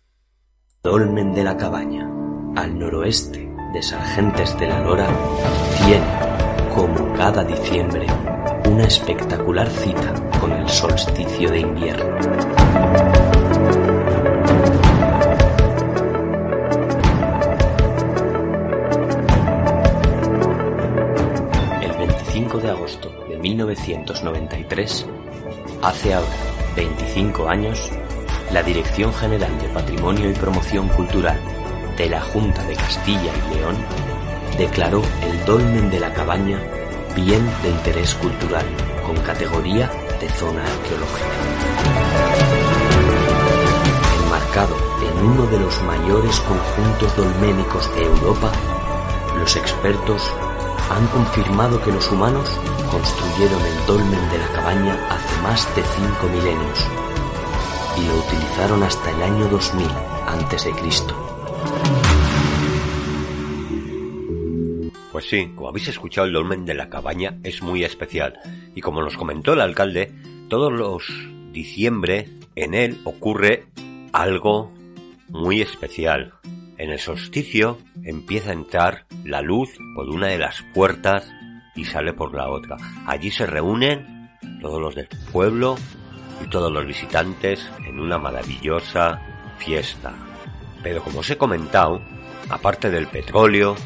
Dolmen 0.82 1.32
de 1.32 1.44
la 1.44 1.56
Cabaña, 1.56 2.06
al 2.56 2.78
noroeste 2.78 3.50
de 3.72 3.82
Sargentes 3.82 4.58
de 4.58 4.68
la 4.68 4.80
Lora, 4.80 5.08
tiene, 5.86 6.31
como 6.74 7.12
cada 7.14 7.44
diciembre, 7.44 8.06
una 8.66 8.84
espectacular 8.84 9.68
cita 9.68 10.14
con 10.40 10.52
el 10.52 10.68
solsticio 10.68 11.50
de 11.50 11.60
invierno. 11.60 12.16
El 21.82 21.92
25 21.98 22.58
de 22.58 22.70
agosto 22.70 23.12
de 23.28 23.36
1993, 23.36 25.06
hace 25.82 26.14
ahora 26.14 26.28
25 26.74 27.48
años, 27.48 27.90
la 28.50 28.62
Dirección 28.62 29.12
General 29.12 29.58
de 29.60 29.68
Patrimonio 29.68 30.30
y 30.30 30.34
Promoción 30.34 30.88
Cultural 30.88 31.38
de 31.98 32.08
la 32.08 32.22
Junta 32.22 32.62
de 32.64 32.74
Castilla 32.74 33.30
y 33.50 33.54
León 33.56 33.76
declaró 34.58 35.02
el 35.22 35.44
dolmen 35.44 35.90
de 35.90 36.00
la 36.00 36.12
cabaña 36.12 36.60
bien 37.14 37.44
de 37.62 37.70
interés 37.70 38.14
cultural 38.14 38.66
con 39.06 39.16
categoría 39.16 39.90
fascinante 40.22 40.28
zona 40.30 40.62
arqueológica. 40.62 41.26
Enmarcado 44.24 44.76
en 45.00 45.26
uno 45.26 45.46
de 45.46 45.58
los 45.58 45.82
mayores 45.82 46.40
conjuntos 46.40 47.16
dolménicos 47.16 47.94
de 47.94 48.04
Europa, 48.04 48.52
los 49.38 49.56
expertos 49.56 50.22
han 50.90 51.06
confirmado 51.08 51.80
que 51.82 51.92
los 51.92 52.10
humanos 52.10 52.48
construyeron 52.90 53.60
el 53.62 53.86
dolmen 53.86 54.30
de 54.30 54.38
la 54.38 54.48
cabaña 54.48 55.08
hace 55.10 55.42
más 55.42 55.66
de 55.74 55.82
cinco 55.82 56.28
milenios 56.28 56.86
y 57.96 58.06
lo 58.06 58.14
utilizaron 58.16 58.82
hasta 58.82 59.10
el 59.10 59.22
año 59.22 59.48
2000 59.48 59.88
antes 60.26 60.66
Pues 65.22 65.30
sí, 65.30 65.52
como 65.54 65.68
habéis 65.68 65.86
escuchado, 65.86 66.26
el 66.26 66.32
dolmen 66.32 66.64
de 66.64 66.74
la 66.74 66.88
cabaña 66.88 67.38
es 67.44 67.62
muy 67.62 67.84
especial. 67.84 68.40
Y 68.74 68.80
como 68.80 69.02
nos 69.02 69.16
comentó 69.16 69.52
el 69.52 69.60
alcalde, 69.60 70.12
todos 70.48 70.72
los 70.72 71.04
diciembre 71.52 72.28
en 72.56 72.74
él 72.74 73.00
ocurre 73.04 73.66
algo 74.12 74.72
muy 75.28 75.60
especial. 75.60 76.34
En 76.76 76.90
el 76.90 76.98
solsticio 76.98 77.78
empieza 78.02 78.50
a 78.50 78.54
entrar 78.54 79.06
la 79.24 79.42
luz 79.42 79.70
por 79.94 80.08
una 80.10 80.26
de 80.26 80.38
las 80.38 80.64
puertas 80.74 81.32
y 81.76 81.84
sale 81.84 82.12
por 82.12 82.34
la 82.34 82.48
otra. 82.48 82.76
Allí 83.06 83.30
se 83.30 83.46
reúnen 83.46 84.28
todos 84.60 84.80
los 84.80 84.96
del 84.96 85.08
pueblo 85.30 85.76
y 86.44 86.48
todos 86.48 86.72
los 86.72 86.84
visitantes 86.84 87.70
en 87.86 88.00
una 88.00 88.18
maravillosa 88.18 89.20
fiesta. 89.58 90.14
Pero 90.82 91.00
como 91.00 91.20
os 91.20 91.30
he 91.30 91.38
comentado, 91.38 92.02
aparte 92.50 92.90
del 92.90 93.06
petróleo, 93.06 93.76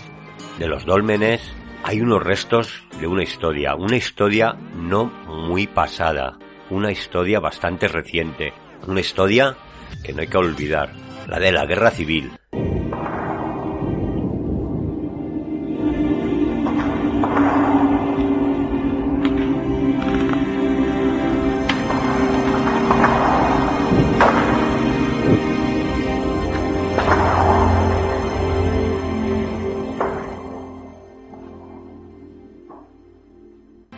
de 0.58 0.68
los 0.68 0.84
dólmenes, 0.84 1.40
hay 1.82 2.00
unos 2.00 2.22
restos 2.22 2.84
de 3.00 3.06
una 3.06 3.22
historia, 3.22 3.74
una 3.74 3.96
historia 3.96 4.56
no 4.74 5.04
muy 5.04 5.66
pasada, 5.66 6.38
una 6.70 6.90
historia 6.90 7.40
bastante 7.40 7.88
reciente, 7.88 8.52
una 8.86 9.00
historia 9.00 9.56
que 10.02 10.12
no 10.12 10.20
hay 10.20 10.26
que 10.26 10.38
olvidar, 10.38 10.92
la 11.28 11.38
de 11.38 11.52
la 11.52 11.66
guerra 11.66 11.90
civil. 11.90 12.32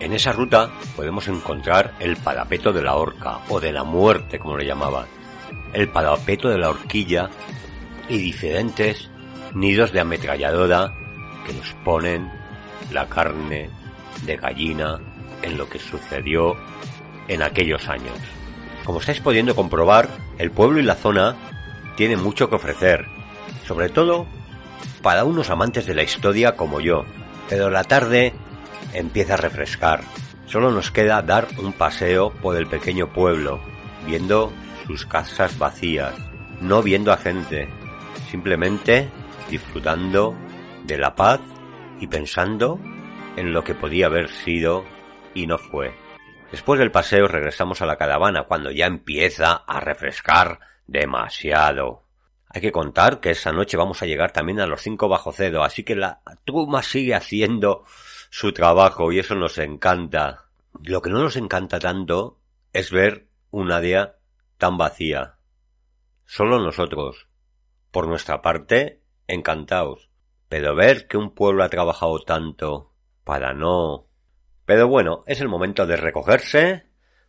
En 0.09 0.15
esa 0.15 0.33
ruta 0.33 0.71
podemos 0.97 1.29
encontrar 1.29 1.93
el 2.01 2.17
parapeto 2.17 2.73
de 2.73 2.81
la 2.81 2.95
horca 2.95 3.41
o 3.51 3.61
de 3.61 3.73
la 3.73 3.85
muerte, 3.85 4.39
como 4.39 4.57
le 4.57 4.65
llamaban, 4.65 5.05
el 5.75 5.91
parapeto 5.91 6.49
de 6.49 6.57
la 6.57 6.71
horquilla 6.71 7.29
y 8.09 8.17
diferentes 8.17 9.11
nidos 9.53 9.93
de 9.93 10.01
ametralladora 10.01 10.95
que 11.45 11.53
nos 11.53 11.75
ponen 11.85 12.33
la 12.91 13.07
carne 13.07 13.69
de 14.25 14.37
gallina 14.39 14.99
en 15.43 15.59
lo 15.59 15.69
que 15.69 15.79
sucedió 15.79 16.57
en 17.29 17.43
aquellos 17.43 17.87
años. 17.87 18.17
Como 18.85 19.01
estáis 19.01 19.21
pudiendo 19.21 19.55
comprobar, 19.55 20.09
el 20.39 20.51
pueblo 20.51 20.81
y 20.81 20.85
la 20.85 20.95
zona 20.95 21.37
tienen 21.97 22.23
mucho 22.23 22.49
que 22.49 22.57
ofrecer, 22.57 23.05
sobre 23.67 23.91
todo 23.91 24.27
para 25.03 25.25
unos 25.25 25.51
amantes 25.51 25.85
de 25.85 25.95
la 25.95 26.03
historia 26.03 26.57
como 26.57 26.81
yo, 26.81 27.05
pero 27.51 27.69
la 27.69 27.85
tarde 27.85 28.33
empieza 28.93 29.35
a 29.35 29.39
refrescar. 29.39 30.01
Solo 30.47 30.71
nos 30.71 30.91
queda 30.91 31.23
dar 31.23 31.47
un 31.59 31.73
paseo 31.73 32.31
por 32.31 32.57
el 32.57 32.67
pequeño 32.67 33.13
pueblo, 33.13 33.61
viendo 34.07 34.53
sus 34.87 35.05
casas 35.05 35.59
vacías, 35.59 36.15
no 36.61 36.83
viendo 36.83 37.13
a 37.13 37.19
gente, 37.19 37.69
simplemente 38.31 39.11
disfrutando 39.51 40.35
de 40.85 40.99
la 40.99 41.15
paz 41.15 41.41
y 42.01 42.07
pensando 42.07 42.81
en 43.37 43.53
lo 43.53 43.63
que 43.65 43.75
podía 43.75 44.07
haber 44.07 44.29
sido 44.31 44.85
y 45.35 45.47
no 45.47 45.59
fue. 45.59 45.95
Después 46.51 46.81
del 46.81 46.91
paseo 46.91 47.29
regresamos 47.29 47.83
a 47.83 47.87
la 47.87 47.97
caravana 47.97 48.45
cuando 48.45 48.71
ya 48.71 48.87
empieza 48.87 49.53
a 49.53 49.81
refrescar 49.81 50.61
demasiado. 50.87 52.05
Hay 52.49 52.63
que 52.63 52.73
contar 52.73 53.21
que 53.21 53.31
esa 53.31 53.53
noche 53.53 53.77
vamos 53.77 54.03
a 54.03 54.07
llegar 54.07 54.33
también 54.33 54.61
a 54.61 54.67
los 54.67 54.81
cinco 54.81 55.09
bajo 55.09 55.33
cero, 55.33 55.63
así 55.63 55.85
que 55.85 55.95
la 55.95 56.21
truma 56.45 56.83
sigue 56.83 57.15
haciendo 57.15 57.85
su 58.31 58.53
trabajo 58.53 59.13
y 59.13 59.19
eso 59.19 59.35
nos 59.35 59.59
encanta. 59.59 60.49
Lo 60.83 61.03
que 61.03 61.11
no 61.11 61.23
nos 61.23 61.37
encanta 61.37 61.79
tanto 61.79 62.41
es 62.73 62.91
ver 62.91 63.29
un 63.51 63.73
área 63.73 64.17
tan 64.59 64.77
vacía. 64.77 65.37
Solo 66.25 66.59
nosotros. 66.59 67.29
Por 67.91 68.07
nuestra 68.07 68.43
parte, 68.43 69.03
encantados. 69.27 70.11
Pero 70.49 70.75
ver 70.75 71.07
que 71.07 71.17
un 71.17 71.35
pueblo 71.35 71.65
ha 71.65 71.69
trabajado 71.69 72.21
tanto 72.21 72.93
para 73.25 73.55
no... 73.55 74.07
Pero 74.65 74.87
bueno, 74.87 75.25
es 75.27 75.41
el 75.41 75.49
momento 75.49 75.87
de 75.87 75.97
recogerse, 75.97 76.87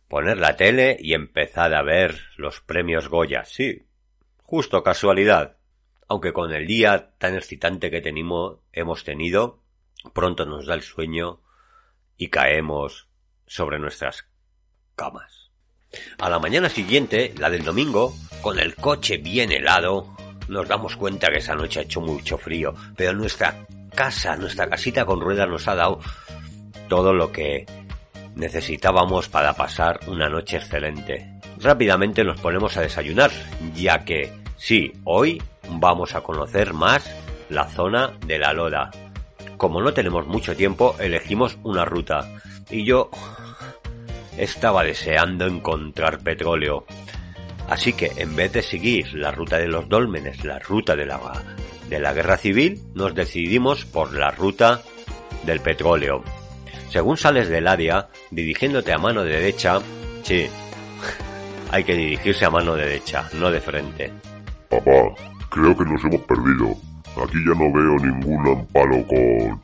poner 0.08 0.36
la 0.36 0.56
tele 0.56 0.98
y 1.00 1.14
empezar 1.14 1.72
a 1.74 1.82
ver 1.82 2.20
los 2.36 2.60
premios 2.60 3.08
Goya. 3.08 3.44
Sí, 3.46 3.86
justo 4.42 4.82
casualidad. 4.82 5.56
Aunque 6.06 6.34
con 6.34 6.52
el 6.52 6.66
día 6.66 7.12
tan 7.16 7.34
excitante 7.34 7.90
que 7.90 8.02
tenemos, 8.02 8.58
hemos 8.72 9.04
tenido, 9.04 9.62
pronto 10.12 10.46
nos 10.46 10.66
da 10.66 10.74
el 10.74 10.82
sueño 10.82 11.40
y 12.16 12.28
caemos 12.28 13.08
sobre 13.46 13.78
nuestras 13.78 14.26
camas. 14.94 15.50
A 16.18 16.28
la 16.30 16.38
mañana 16.38 16.68
siguiente, 16.68 17.34
la 17.38 17.50
del 17.50 17.64
domingo, 17.64 18.14
con 18.42 18.58
el 18.58 18.76
coche 18.76 19.16
bien 19.16 19.50
helado, 19.50 20.16
nos 20.48 20.68
damos 20.68 20.96
cuenta 20.96 21.30
que 21.30 21.38
esa 21.38 21.54
noche 21.54 21.80
ha 21.80 21.82
hecho 21.82 22.00
mucho 22.00 22.38
frío, 22.38 22.74
pero 22.96 23.12
nuestra 23.12 23.66
casa, 23.94 24.36
nuestra 24.36 24.68
casita 24.68 25.04
con 25.04 25.20
ruedas 25.20 25.48
nos 25.48 25.66
ha 25.68 25.74
dado 25.74 26.00
todo 26.88 27.12
lo 27.12 27.32
que 27.32 27.66
necesitábamos 28.34 29.28
para 29.28 29.54
pasar 29.54 30.00
una 30.06 30.28
noche 30.28 30.58
excelente. 30.58 31.40
Rápidamente 31.58 32.24
nos 32.24 32.40
ponemos 32.40 32.76
a 32.76 32.82
desayunar, 32.82 33.30
ya 33.74 34.04
que 34.04 34.32
sí, 34.56 34.92
hoy 35.04 35.42
vamos 35.68 36.14
a 36.14 36.22
conocer 36.22 36.72
más 36.72 37.10
la 37.48 37.66
zona 37.66 38.16
de 38.26 38.38
la 38.38 38.52
Loda. 38.52 38.90
Como 39.60 39.82
no 39.82 39.92
tenemos 39.92 40.26
mucho 40.26 40.56
tiempo, 40.56 40.96
elegimos 40.98 41.58
una 41.64 41.84
ruta 41.84 42.26
y 42.70 42.86
yo 42.86 43.10
estaba 44.38 44.82
deseando 44.82 45.46
encontrar 45.46 46.20
petróleo. 46.20 46.86
Así 47.68 47.92
que 47.92 48.10
en 48.16 48.34
vez 48.34 48.54
de 48.54 48.62
seguir 48.62 49.12
la 49.12 49.32
ruta 49.32 49.58
de 49.58 49.68
los 49.68 49.86
dólmenes, 49.86 50.46
la 50.46 50.60
ruta 50.60 50.96
de 50.96 51.04
la, 51.04 51.20
de 51.90 52.00
la 52.00 52.14
guerra 52.14 52.38
civil, 52.38 52.80
nos 52.94 53.14
decidimos 53.14 53.84
por 53.84 54.14
la 54.14 54.30
ruta 54.30 54.80
del 55.44 55.60
petróleo. 55.60 56.24
Según 56.88 57.18
sales 57.18 57.50
del 57.50 57.68
área, 57.68 58.08
dirigiéndote 58.30 58.94
a 58.94 58.98
mano 58.98 59.24
derecha, 59.24 59.78
sí, 60.22 60.46
hay 61.70 61.84
que 61.84 61.96
dirigirse 61.96 62.46
a 62.46 62.50
mano 62.50 62.76
derecha, 62.76 63.28
no 63.34 63.50
de 63.50 63.60
frente. 63.60 64.10
Papá, 64.70 65.14
creo 65.50 65.76
que 65.76 65.84
nos 65.84 66.02
hemos 66.02 66.22
perdido. 66.22 66.89
Aquí 67.16 67.38
ya 67.46 67.54
no 67.54 67.72
veo 67.72 67.96
ningún 67.98 68.48
amparo 68.48 69.06
con 69.06 69.60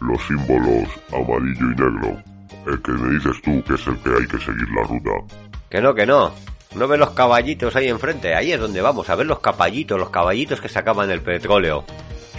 los 0.00 0.22
símbolos 0.26 0.88
amarillo 1.12 1.66
y 1.70 1.74
negro. 1.74 2.22
El 2.66 2.82
que 2.82 2.92
me 2.92 3.14
dices 3.14 3.42
tú 3.42 3.62
que 3.64 3.74
es 3.74 3.86
el 3.86 3.96
que 3.98 4.10
hay 4.10 4.26
que 4.26 4.38
seguir 4.38 4.68
la 4.74 4.82
ruta. 4.84 5.36
Que 5.70 5.80
no, 5.80 5.94
que 5.94 6.06
no. 6.06 6.32
No 6.74 6.88
ve 6.88 6.96
los 6.96 7.10
caballitos 7.10 7.74
ahí 7.76 7.88
enfrente. 7.88 8.34
Ahí 8.34 8.52
es 8.52 8.60
donde 8.60 8.80
vamos, 8.80 9.08
a 9.10 9.14
ver 9.14 9.26
los 9.26 9.40
caballitos, 9.40 9.98
los 9.98 10.10
caballitos 10.10 10.60
que 10.60 10.68
sacaban 10.68 11.10
el 11.10 11.20
petróleo. 11.20 11.84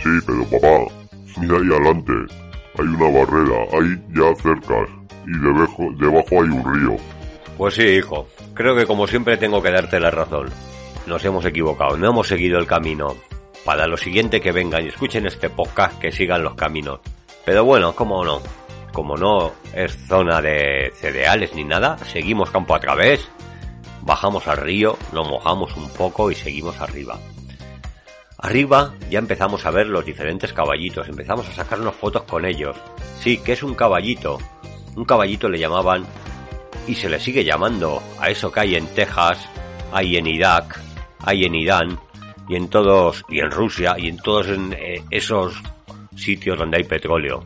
Sí, 0.02 0.10
pero 0.26 0.44
papá, 0.46 0.94
mira 1.40 1.58
ahí 1.58 1.68
adelante. 1.68 2.14
Hay 2.80 2.88
una 2.88 3.20
barrera, 3.20 3.58
ahí 3.74 4.02
ya 4.16 4.36
cerca. 4.42 4.76
Y 5.28 5.40
debajo, 5.40 5.90
debajo 6.00 6.44
hay 6.44 6.50
un 6.50 6.74
río. 6.74 6.98
Pues 7.58 7.76
sí, 7.76 7.84
hijo. 7.84 8.28
Creo 8.54 8.76
que 8.76 8.86
como 8.86 9.08
siempre 9.08 9.38
tengo 9.38 9.62
que 9.62 9.72
darte 9.72 10.00
la 10.00 10.12
razón. 10.12 10.50
Nos 11.06 11.24
hemos 11.26 11.46
equivocado, 11.46 11.98
no 11.98 12.10
hemos 12.10 12.28
seguido 12.28 12.60
el 12.60 12.66
camino. 12.66 13.16
Para 13.66 13.88
lo 13.88 13.96
siguiente 13.96 14.42
que 14.42 14.52
vengan 14.52 14.86
y 14.86 14.90
escuchen 14.90 15.26
este 15.26 15.50
podcast, 15.50 15.98
que 16.00 16.12
sigan 16.12 16.44
los 16.44 16.56
caminos. 16.56 17.00
Pero 17.46 17.64
bueno, 17.64 17.96
cómo 17.96 18.24
no. 18.26 18.42
Como 18.92 19.16
no 19.16 19.54
es 19.74 19.96
zona 20.08 20.42
de 20.42 20.92
cereales 20.96 21.56
ni 21.56 21.64
nada, 21.64 21.98
seguimos 21.98 22.52
campo 22.52 22.76
a 22.76 22.80
través, 22.80 23.28
bajamos 24.02 24.48
al 24.48 24.58
río, 24.58 24.98
nos 25.14 25.28
mojamos 25.28 25.76
un 25.76 25.90
poco 25.90 26.30
y 26.30 26.36
seguimos 26.36 26.80
arriba. 26.80 27.18
Arriba 28.38 28.94
ya 29.10 29.20
empezamos 29.20 29.66
a 29.66 29.72
ver 29.72 29.88
los 29.88 30.06
diferentes 30.06 30.52
caballitos, 30.52 31.08
empezamos 31.08 31.48
a 31.48 31.54
sacarnos 31.54 31.96
fotos 31.96 32.24
con 32.24 32.46
ellos. 32.46 32.76
Sí, 33.20 33.38
que 33.38 33.54
es 33.54 33.64
un 33.64 33.74
caballito. 33.74 34.38
Un 34.96 35.06
caballito 35.06 35.50
le 35.50 35.58
llamaban 35.58 36.06
y 36.86 36.96
se 36.96 37.10
le 37.10 37.20
sigue 37.20 37.46
llamando 37.46 38.04
a 38.20 38.30
eso 38.30 38.52
que 38.52 38.60
hay 38.60 38.76
en 38.76 38.88
Texas, 38.88 39.48
hay 39.92 40.18
en 40.18 40.28
Irak, 40.28 40.80
hay 41.20 41.46
en 41.46 41.56
Irán 41.56 42.00
y 42.54 42.56
en 42.56 42.68
todos 42.68 43.26
y 43.30 43.40
en 43.40 43.50
Rusia 43.50 43.96
y 43.98 44.10
en 44.10 44.18
todos 44.18 44.48
en, 44.48 44.74
eh, 44.74 45.04
esos 45.10 45.60
sitios 46.16 46.60
donde 46.60 46.78
hay 46.78 46.84
petróleo. 46.84 47.44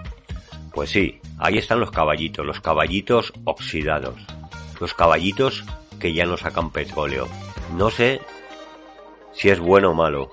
Pues 0.74 0.90
sí, 0.90 1.22
ahí 1.40 1.58
están 1.58 1.80
los 1.80 1.92
caballitos, 1.92 2.46
los 2.46 2.60
caballitos 2.60 3.32
oxidados. 3.46 4.20
los 4.82 4.94
caballitos 4.94 5.64
que 5.98 6.12
ya 6.12 6.26
no 6.26 6.36
sacan 6.36 6.72
petróleo. 6.72 7.26
No 7.78 7.90
sé 7.90 8.20
si 9.32 9.50
es 9.50 9.62
bueno 9.62 9.92
o 9.92 9.94
malo. 9.94 10.30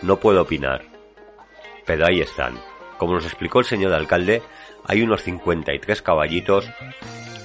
No 0.00 0.16
puedo 0.16 0.40
opinar. 0.40 0.86
Pero 1.84 2.06
ahí 2.06 2.22
están. 2.22 2.58
Como 2.96 3.12
nos 3.12 3.26
explicó 3.26 3.58
el 3.58 3.66
señor 3.66 3.92
alcalde, 3.92 4.42
hay 4.86 5.02
unos 5.02 5.22
53 5.22 6.00
caballitos 6.00 6.66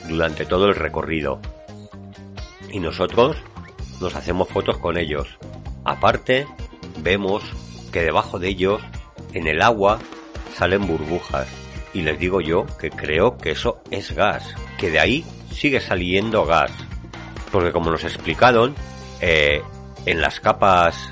durante 0.08 0.46
todo 0.46 0.70
el 0.70 0.76
recorrido. 0.76 1.42
Y 2.72 2.80
nosotros 2.80 3.36
nos 4.00 4.16
hacemos 4.16 4.48
fotos 4.48 4.78
con 4.78 4.98
ellos. 4.98 5.38
Aparte, 5.86 6.48
vemos 7.00 7.44
que 7.92 8.02
debajo 8.02 8.40
de 8.40 8.50
ellos, 8.50 8.82
en 9.34 9.48
el 9.48 9.62
agua, 9.62 10.00
salen 10.56 10.88
burbujas. 10.88 11.48
Y 11.94 12.02
les 12.02 12.18
digo 12.18 12.42
yo 12.42 12.66
que 12.80 12.90
creo 12.90 13.38
que 13.38 13.52
eso 13.52 13.82
es 13.92 14.16
gas, 14.16 14.56
que 14.78 14.90
de 14.90 15.00
ahí 15.00 15.26
sigue 15.52 15.80
saliendo 15.80 16.46
gas. 16.46 16.72
Porque 17.52 17.72
como 17.72 17.92
nos 17.92 18.04
explicaron, 18.04 18.74
eh, 19.22 19.62
en 20.06 20.22
las 20.22 20.40
capas 20.40 21.12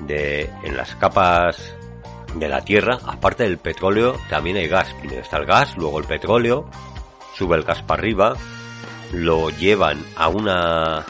de, 0.00 0.50
en 0.64 0.76
las 0.76 0.94
capas 0.96 1.74
de 2.34 2.48
la 2.48 2.62
Tierra, 2.62 2.98
aparte 3.06 3.44
del 3.44 3.58
petróleo, 3.58 4.16
también 4.28 4.56
hay 4.56 4.68
gas. 4.68 4.92
Primero 5.00 5.22
está 5.22 5.38
el 5.38 5.46
gas, 5.46 5.76
luego 5.76 5.98
el 6.00 6.06
petróleo, 6.06 6.68
sube 7.34 7.56
el 7.56 7.62
gas 7.62 7.82
para 7.82 8.00
arriba, 8.00 8.34
lo 9.12 9.50
llevan 9.50 10.04
a 10.16 10.28
una, 10.28 11.06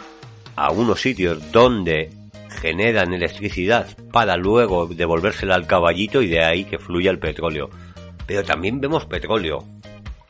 a 0.55 0.71
unos 0.71 1.01
sitios 1.01 1.51
donde 1.53 2.11
generan 2.57 3.15
electricidad 3.15 3.87
para 4.13 4.37
luego 4.37 4.87
devolvérsela 4.87 5.55
al 5.55 5.67
caballito 5.67 6.23
y 6.23 6.29
de 6.29 6.45
ahí 6.45 6.65
que 6.65 6.79
fluya 6.79 7.11
el 7.11 7.19
petróleo. 7.19 7.71
Pero 8.27 8.43
también 8.43 8.81
vemos 8.81 9.05
petróleo. 9.05 9.65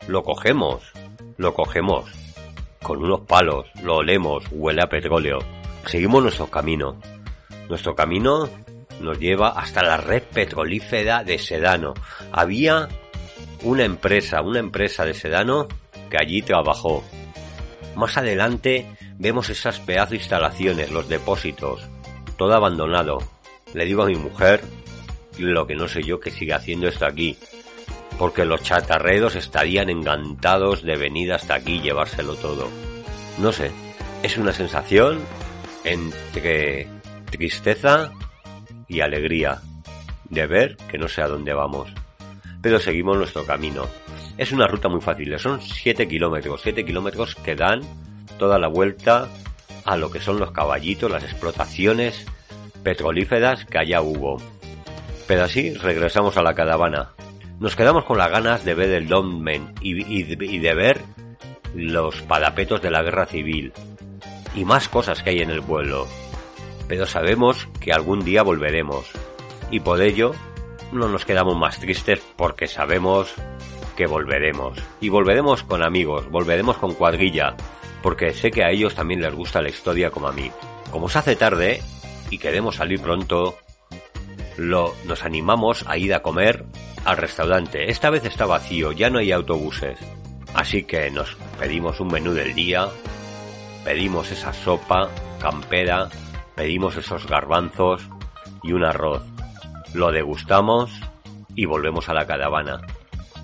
Lo 0.07 0.23
cogemos, 0.23 0.83
lo 1.37 1.53
cogemos 1.53 2.05
con 2.81 3.03
unos 3.03 3.21
palos, 3.21 3.65
lo 3.83 3.97
olemos, 3.97 4.43
huele 4.51 4.81
a 4.83 4.87
petróleo. 4.87 5.39
Seguimos 5.85 6.21
nuestro 6.23 6.47
camino. 6.47 6.99
Nuestro 7.69 7.95
camino 7.95 8.49
nos 9.01 9.19
lleva 9.19 9.49
hasta 9.49 9.83
la 9.83 9.97
red 9.97 10.23
petrolífera 10.23 11.23
de 11.23 11.37
Sedano. 11.37 11.93
Había 12.31 12.87
una 13.63 13.83
empresa, 13.83 14.41
una 14.41 14.59
empresa 14.59 15.05
de 15.05 15.13
Sedano 15.13 15.67
que 16.09 16.17
allí 16.17 16.41
trabajó. 16.41 17.03
Más 17.95 18.17
adelante 18.17 18.85
vemos 19.17 19.49
esas 19.49 19.79
pedazos 19.79 20.15
instalaciones, 20.15 20.91
los 20.91 21.09
depósitos, 21.09 21.87
todo 22.37 22.53
abandonado. 22.53 23.19
Le 23.73 23.85
digo 23.85 24.03
a 24.03 24.07
mi 24.07 24.15
mujer 24.15 24.61
lo 25.37 25.67
que 25.67 25.75
no 25.75 25.87
sé 25.87 26.03
yo 26.03 26.19
que 26.19 26.31
sigue 26.31 26.53
haciendo 26.53 26.87
esto 26.87 27.05
aquí, 27.05 27.37
porque 28.17 28.45
los 28.45 28.63
chatarreros 28.63 29.35
estarían 29.35 29.89
encantados 29.89 30.83
de 30.83 30.97
venir 30.97 31.33
hasta 31.33 31.55
aquí 31.55 31.75
y 31.75 31.81
llevárselo 31.81 32.35
todo. 32.35 32.69
No 33.39 33.51
sé, 33.51 33.71
es 34.23 34.37
una 34.37 34.53
sensación 34.53 35.19
entre 35.83 36.87
tristeza 37.29 38.11
y 38.87 39.01
alegría 39.01 39.61
de 40.29 40.47
ver 40.47 40.77
que 40.89 40.97
no 40.97 41.07
sé 41.07 41.21
a 41.21 41.27
dónde 41.27 41.53
vamos. 41.53 41.89
Pero 42.61 42.79
seguimos 42.79 43.17
nuestro 43.17 43.45
camino. 43.45 43.85
Es 44.37 44.51
una 44.51 44.67
ruta 44.67 44.89
muy 44.89 45.01
fácil, 45.01 45.37
son 45.39 45.61
7 45.61 46.07
kilómetros, 46.07 46.61
7 46.61 46.85
kilómetros 46.85 47.35
que 47.35 47.55
dan 47.55 47.81
toda 48.37 48.59
la 48.59 48.67
vuelta 48.67 49.29
a 49.87 49.95
lo 49.95 50.11
que 50.11 50.19
son 50.19 50.37
los 50.37 50.51
caballitos, 50.51 51.09
las 51.09 51.23
explotaciones 51.23 52.25
petrolíferas 52.83 53.65
que 53.65 53.79
allá 53.79 54.01
hubo. 54.01 54.37
Pero 55.27 55.45
así 55.45 55.73
regresamos 55.73 56.37
a 56.37 56.43
la 56.43 56.53
caravana. 56.53 57.13
Nos 57.59 57.75
quedamos 57.75 58.03
con 58.03 58.17
las 58.17 58.29
ganas 58.29 58.65
de 58.65 58.75
ver 58.75 58.89
el 58.91 59.07
Dolmen 59.07 59.73
y, 59.81 60.05
y 60.13 60.59
de 60.59 60.75
ver 60.75 61.01
los 61.73 62.21
parapetos 62.23 62.81
de 62.81 62.91
la 62.91 63.01
guerra 63.01 63.25
civil 63.25 63.71
y 64.53 64.65
más 64.65 64.89
cosas 64.89 65.23
que 65.23 65.29
hay 65.31 65.39
en 65.39 65.51
el 65.51 65.63
pueblo. 65.63 66.05
Pero 66.87 67.05
sabemos 67.05 67.67
que 67.79 67.93
algún 67.93 68.25
día 68.25 68.43
volveremos 68.43 69.05
y 69.71 69.79
por 69.79 70.01
ello 70.01 70.33
no 70.91 71.07
nos 71.07 71.25
quedamos 71.25 71.55
más 71.57 71.79
tristes 71.79 72.21
porque 72.35 72.67
sabemos 72.67 73.33
que 73.95 74.05
volveremos. 74.05 74.77
Y 74.99 75.09
volveremos 75.09 75.63
con 75.63 75.81
amigos, 75.81 76.29
volveremos 76.29 76.77
con 76.77 76.93
cuadrilla, 76.93 77.55
porque 78.07 78.33
sé 78.33 78.51
que 78.51 78.63
a 78.63 78.71
ellos 78.71 78.95
también 78.95 79.21
les 79.21 79.35
gusta 79.35 79.61
la 79.61 79.67
historia 79.67 80.11
como 80.11 80.29
a 80.29 80.31
mí. 80.31 80.49
Como 80.91 81.09
se 81.09 81.19
hace 81.19 81.35
tarde 81.35 81.81
y 82.29 82.37
queremos 82.37 82.77
salir 82.77 83.01
pronto, 83.01 83.57
lo, 84.55 84.95
nos 85.03 85.25
animamos 85.25 85.83
a 85.85 85.97
ir 85.97 86.13
a 86.13 86.21
comer 86.21 86.63
al 87.03 87.17
restaurante. 87.17 87.91
Esta 87.91 88.09
vez 88.09 88.23
está 88.23 88.45
vacío, 88.45 88.93
ya 88.93 89.09
no 89.09 89.19
hay 89.19 89.33
autobuses. 89.33 89.99
Así 90.53 90.83
que 90.83 91.11
nos 91.11 91.35
pedimos 91.59 91.99
un 91.99 92.07
menú 92.07 92.31
del 92.31 92.55
día, 92.55 92.87
pedimos 93.83 94.31
esa 94.31 94.53
sopa 94.53 95.09
campera, 95.41 96.07
pedimos 96.55 96.95
esos 96.95 97.27
garbanzos 97.27 98.07
y 98.63 98.71
un 98.71 98.85
arroz. 98.85 99.23
Lo 99.93 100.13
degustamos 100.13 100.91
y 101.55 101.65
volvemos 101.65 102.07
a 102.07 102.13
la 102.13 102.25
caravana. 102.25 102.79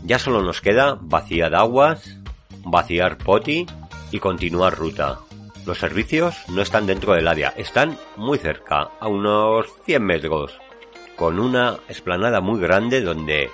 Ya 0.05 0.19
solo 0.19 0.41
nos 0.41 0.61
queda 0.61 0.97
vaciar 1.01 1.53
aguas, 1.53 2.17
vaciar 2.63 3.17
poti 3.17 3.65
y 4.13 4.19
continuar 4.19 4.77
ruta. 4.77 5.21
Los 5.65 5.79
servicios 5.79 6.35
no 6.49 6.61
están 6.61 6.85
dentro 6.85 7.13
del 7.13 7.27
área, 7.27 7.51
están 7.57 7.97
muy 8.15 8.37
cerca, 8.37 8.91
a 8.99 9.07
unos 9.07 9.65
100 9.85 10.03
metros, 10.03 10.59
con 11.15 11.39
una 11.39 11.79
esplanada 11.87 12.39
muy 12.39 12.61
grande 12.61 13.01
donde 13.01 13.49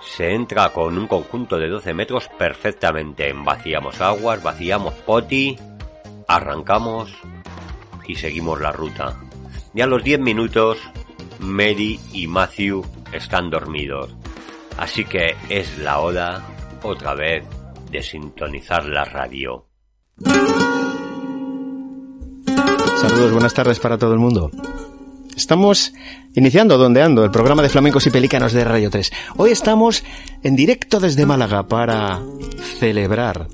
se 0.00 0.34
entra 0.34 0.70
con 0.70 0.98
un 0.98 1.06
conjunto 1.06 1.56
de 1.56 1.68
12 1.68 1.94
metros 1.94 2.28
perfectamente. 2.36 3.32
Vaciamos 3.32 4.00
aguas, 4.00 4.42
vaciamos 4.42 4.94
poti, 4.94 5.56
arrancamos 6.26 7.16
y 8.08 8.16
seguimos 8.16 8.60
la 8.60 8.72
ruta. 8.72 9.20
Y 9.72 9.82
a 9.82 9.86
los 9.86 10.02
10 10.02 10.18
minutos, 10.18 10.78
Mary 11.38 12.00
y 12.12 12.26
Matthew 12.26 12.84
están 13.12 13.50
dormidos. 13.50 14.12
Así 14.78 15.04
que 15.04 15.36
es 15.48 15.78
la 15.78 16.00
hora, 16.00 16.42
otra 16.82 17.14
vez, 17.14 17.44
de 17.90 18.02
sintonizar 18.02 18.84
la 18.86 19.04
radio. 19.04 19.66
Saludos, 23.00 23.32
buenas 23.32 23.52
tardes 23.52 23.78
para 23.78 23.98
todo 23.98 24.14
el 24.14 24.18
mundo. 24.18 24.50
Estamos 25.36 25.92
iniciando 26.34 26.78
Dondeando, 26.78 27.22
el 27.22 27.30
programa 27.30 27.62
de 27.62 27.68
flamencos 27.68 28.06
y 28.06 28.10
pelícanos 28.10 28.54
de 28.54 28.64
Radio 28.64 28.88
3. 28.88 29.12
Hoy 29.36 29.50
estamos 29.50 30.02
en 30.42 30.56
directo 30.56 31.00
desde 31.00 31.26
Málaga 31.26 31.68
para 31.68 32.22
celebrar, 32.78 33.48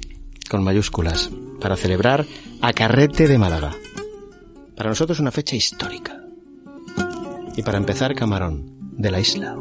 con 0.48 0.62
mayúsculas, 0.62 1.30
para 1.60 1.76
celebrar 1.76 2.24
a 2.60 2.72
Carrete 2.72 3.26
de 3.26 3.38
Málaga. 3.38 3.72
Para 4.76 4.90
nosotros 4.90 5.18
una 5.18 5.32
fecha 5.32 5.56
histórica. 5.56 6.16
Y 7.56 7.62
para 7.62 7.78
empezar, 7.78 8.14
Camarón, 8.14 8.76
de 8.96 9.10
la 9.10 9.18
isla. 9.18 9.56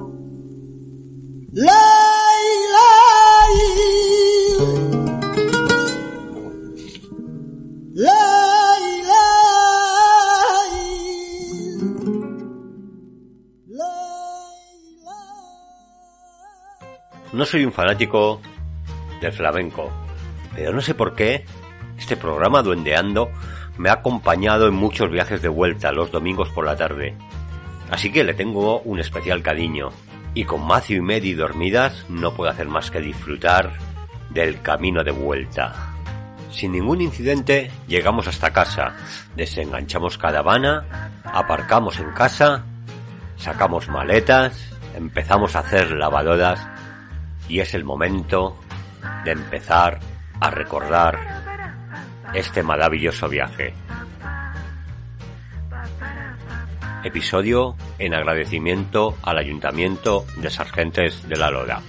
No 17.34 17.46
soy 17.46 17.66
un 17.66 17.74
fanático 17.74 18.42
del 19.20 19.34
flamenco, 19.34 19.92
pero 20.56 20.74
no 20.74 20.82
sé 20.82 20.94
por 20.94 21.16
qué 21.16 21.46
este 21.98 22.16
programa 22.16 22.62
Duendeando 22.62 23.30
me 23.78 23.90
ha 23.90 23.94
acompañado 23.94 24.68
en 24.68 24.74
muchos 24.74 25.12
viajes 25.12 25.42
de 25.42 25.50
vuelta 25.50 25.92
los 25.92 26.12
domingos 26.12 26.50
por 26.50 26.66
la 26.66 26.78
tarde. 26.78 27.16
Así 27.90 28.12
que 28.12 28.24
le 28.24 28.34
tengo 28.34 28.80
un 28.82 29.00
especial 29.00 29.44
cariño. 29.44 29.90
Y 30.34 30.46
con 30.46 30.66
Matthew 30.66 30.98
y 30.98 31.02
Medi 31.02 31.34
dormidas 31.34 32.06
no 32.08 32.34
puedo 32.34 32.50
hacer 32.50 32.68
más 32.68 32.90
que 32.90 33.02
disfrutar 33.02 33.74
del 34.30 34.62
camino 34.62 35.04
de 35.04 35.12
vuelta. 35.12 35.91
Sin 36.52 36.74
ningún 36.74 37.02
incidente 37.02 37.72
llegamos 37.88 38.28
hasta 38.28 38.52
casa, 38.52 38.96
desenganchamos 39.36 40.18
caravana, 40.18 41.12
aparcamos 41.24 42.00
en 42.00 42.12
casa, 42.12 42.66
sacamos 43.38 43.88
maletas, 43.88 44.72
empezamos 44.96 45.56
a 45.56 45.60
hacer 45.60 45.92
lavadoras 45.92 46.68
y 47.48 47.60
es 47.60 47.74
el 47.74 47.84
momento 47.84 48.60
de 49.24 49.32
empezar 49.32 50.00
a 50.40 50.50
recordar 50.52 51.18
este 52.34 52.64
maravilloso 52.64 53.30
viaje. 53.30 53.74
Episodio 57.04 57.76
en 57.98 58.14
agradecimiento 58.14 59.18
al 59.24 59.40
Ayuntamiento 59.40 60.26
de 60.38 60.50
Sargentes 60.50 61.28
de 61.28 61.36
la 61.36 61.50
Lora. 61.50 61.82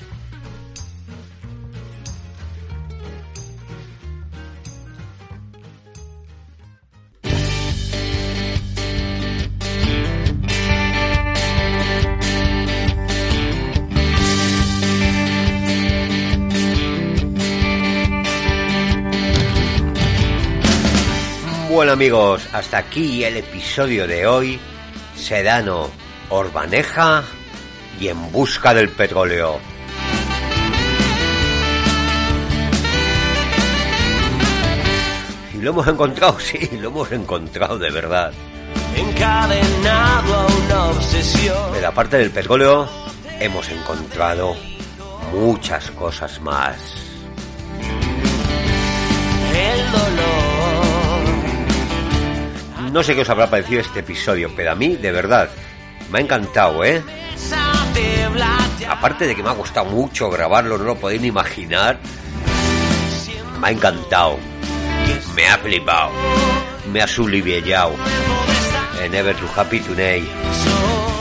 Amigos, 22.03 22.48
hasta 22.53 22.78
aquí 22.78 23.22
el 23.22 23.36
episodio 23.36 24.09
de 24.09 24.26
hoy. 24.26 24.59
Sedano, 25.14 25.88
Orbaneja 26.30 27.22
y 28.00 28.09
en 28.09 28.32
busca 28.32 28.74
del 28.74 28.88
petróleo. 28.88 29.61
Y 35.55 35.59
lo 35.59 35.70
hemos 35.70 35.86
encontrado, 35.86 36.40
sí, 36.40 36.70
lo 36.72 36.88
hemos 36.88 37.12
encontrado 37.12 37.78
de 37.78 37.92
verdad. 37.92 38.32
Encadenado 38.96 40.34
a 40.34 40.46
una 40.46 40.84
obsesión. 40.86 41.72
De 41.72 41.82
la 41.82 41.92
parte 41.92 42.18
del 42.18 42.32
petróleo 42.32 42.88
hemos 43.38 43.68
encontrado 43.68 44.57
muchas 45.32 45.88
cosas 45.92 46.40
más. 46.40 46.78
El 49.55 49.92
dolor. 49.92 50.41
No 52.93 53.03
sé 53.03 53.14
qué 53.14 53.22
os 53.22 53.30
habrá 53.30 53.49
parecido 53.49 53.80
este 53.80 54.01
episodio, 54.01 54.51
pero 54.55 54.72
a 54.72 54.74
mí, 54.74 54.97
de 54.97 55.11
verdad, 55.12 55.49
me 56.11 56.18
ha 56.18 56.20
encantado, 56.20 56.84
¿eh? 56.84 57.03
Aparte 58.86 59.26
de 59.26 59.34
que 59.34 59.43
me 59.43 59.49
ha 59.49 59.55
costado 59.55 59.86
mucho 59.86 60.28
grabarlo, 60.28 60.76
no 60.76 60.84
lo 60.84 60.97
podéis 60.97 61.22
ni 61.22 61.28
imaginar. 61.28 61.99
Me 63.59 63.68
ha 63.68 63.70
encantado. 63.70 64.38
Me 65.34 65.49
ha 65.49 65.57
flipado. 65.57 66.11
Me 66.93 67.01
ha 67.01 67.07
subliviellado. 67.07 67.95
En 69.03 69.14
Ever 69.14 69.36
to 69.36 69.49
Happy 69.57 69.80
Today. 69.80 70.28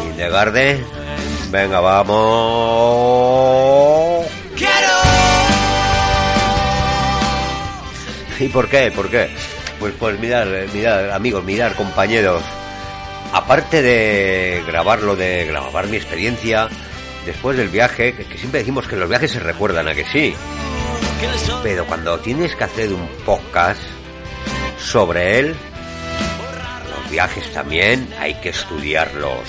Y 0.10 0.18
de 0.18 0.30
Garde. 0.30 0.84
Venga, 1.52 1.80
vamos. 1.80 2.12
¿Y 8.42 8.50
por 8.50 8.68
qué? 8.68 8.92
¿Por 8.92 9.10
qué? 9.10 9.30
Pues, 9.82 9.96
pues 9.98 10.20
mirar, 10.20 10.48
mirar, 10.76 11.10
amigos, 11.10 11.44
mirar, 11.44 11.74
compañeros. 11.74 12.44
Aparte 13.34 13.82
de 13.82 14.64
grabarlo, 14.68 15.16
de 15.16 15.46
grabar 15.48 15.88
mi 15.88 15.98
experiencia 15.98 16.70
después 17.26 17.58
del 17.58 17.70
viaje, 17.70 18.14
que, 18.14 18.38
siempre 18.38 18.60
decimos 18.60 18.88
que 18.88 18.96
los 18.96 19.10
viajes 19.10 19.32
se 19.32 19.40
recuerdan 19.40 19.88
a 19.88 19.96
que 19.96 20.06
sí. 20.06 20.36
Pero 21.64 21.88
cuando 21.88 22.20
tienes 22.20 22.56
que 22.56 22.64
hacer 22.64 22.94
un 22.94 23.08
podcast 23.26 23.82
sobre 24.78 25.40
él, 25.40 25.48
los 25.48 27.12
viajes 27.12 27.52
también 27.52 28.08
hay 28.20 28.36
que 28.36 28.50
estudiarlos. 28.50 29.48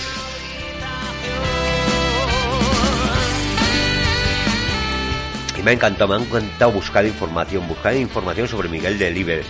Y 5.59 5.62
me 5.62 5.72
ha 5.72 5.74
encantado, 5.74 6.09
me 6.09 6.24
ha 6.24 6.26
encantado 6.26 6.72
buscar 6.72 7.05
información, 7.05 7.68
buscar 7.68 7.95
información 7.95 8.49
sobre 8.49 8.70
Miguel 8.70 8.99
Delibes, 8.99 9.45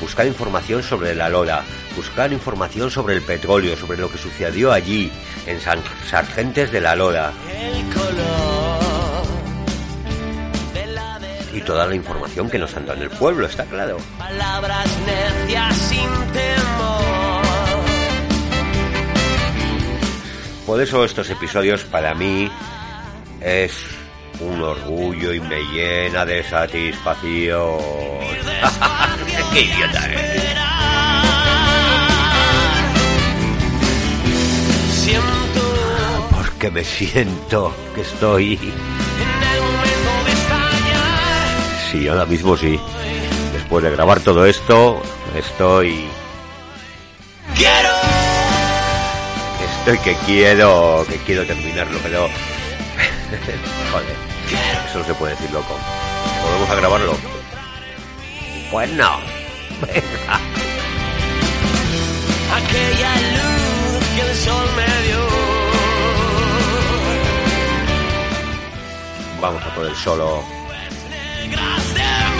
buscar 0.00 0.26
información 0.26 0.82
sobre 0.82 1.14
la 1.14 1.28
Lola, 1.28 1.62
buscar 1.96 2.32
información 2.32 2.90
sobre 2.90 3.14
el 3.16 3.22
petróleo, 3.22 3.76
sobre 3.76 3.98
lo 3.98 4.10
que 4.10 4.18
sucedió 4.18 4.72
allí, 4.72 5.10
en 5.46 5.60
San 5.60 5.80
Sargentes 6.08 6.72
de 6.72 6.80
la 6.80 6.96
Lola. 6.96 7.32
Y 11.52 11.60
toda 11.62 11.86
la 11.86 11.94
información 11.94 12.48
que 12.48 12.58
nos 12.58 12.76
han 12.76 12.86
dado 12.86 12.98
en 12.98 13.04
el 13.04 13.10
pueblo, 13.10 13.46
está 13.46 13.64
claro. 13.64 13.98
Palabras 14.18 14.88
necias 15.04 15.76
sin 15.76 16.08
temor. 16.32 17.42
Por 20.64 20.80
eso 20.80 21.04
estos 21.04 21.28
episodios 21.30 21.82
para 21.84 22.14
mí 22.14 22.48
es 23.40 23.99
un 24.40 24.62
orgullo 24.62 25.34
y 25.34 25.40
me 25.40 25.60
llena 25.72 26.24
de 26.24 26.42
satisfacción. 26.42 27.78
¡Qué 29.52 29.60
idiota 29.62 30.04
eres! 30.06 30.40
Porque 36.30 36.70
me 36.70 36.84
siento 36.84 37.74
que 37.94 38.02
estoy... 38.02 38.58
Sí, 41.90 42.06
ahora 42.06 42.26
mismo 42.26 42.56
sí. 42.56 42.78
Después 43.52 43.82
de 43.82 43.90
grabar 43.90 44.20
todo 44.20 44.46
esto, 44.46 45.02
estoy... 45.36 46.04
quiero. 47.56 47.88
Estoy 49.78 49.98
que 49.98 50.14
quiero, 50.26 51.04
que 51.08 51.16
quiero 51.18 51.44
terminarlo, 51.46 51.98
pero... 52.02 52.28
Joder, 53.92 54.29
eso 54.54 54.98
no 54.98 55.04
se 55.04 55.14
puede 55.14 55.34
decir, 55.34 55.50
loco. 55.50 55.76
¿Podemos 56.42 56.70
a 56.70 56.74
grabarlo? 56.74 57.16
Pues 58.70 58.90
no. 58.92 59.18
Venga. 59.80 60.40
Aquella 62.56 63.14
luz 63.14 64.04
que 64.14 64.22
el 64.22 64.36
sol 64.36 64.66
me 64.76 65.06
dio. 65.06 65.26
Vamos 69.40 69.62
a 69.62 69.74
por 69.74 69.86
el 69.86 69.96
solo. 69.96 70.44
Habitación. 71.48 72.30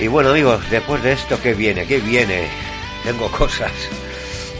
Y 0.00 0.06
bueno 0.06 0.30
amigos, 0.30 0.62
después 0.70 1.02
de 1.02 1.12
esto, 1.12 1.38
¿qué 1.42 1.52
viene? 1.52 1.86
¿Qué 1.86 1.98
viene? 1.98 2.48
Tengo 3.04 3.30
cosas. 3.30 3.72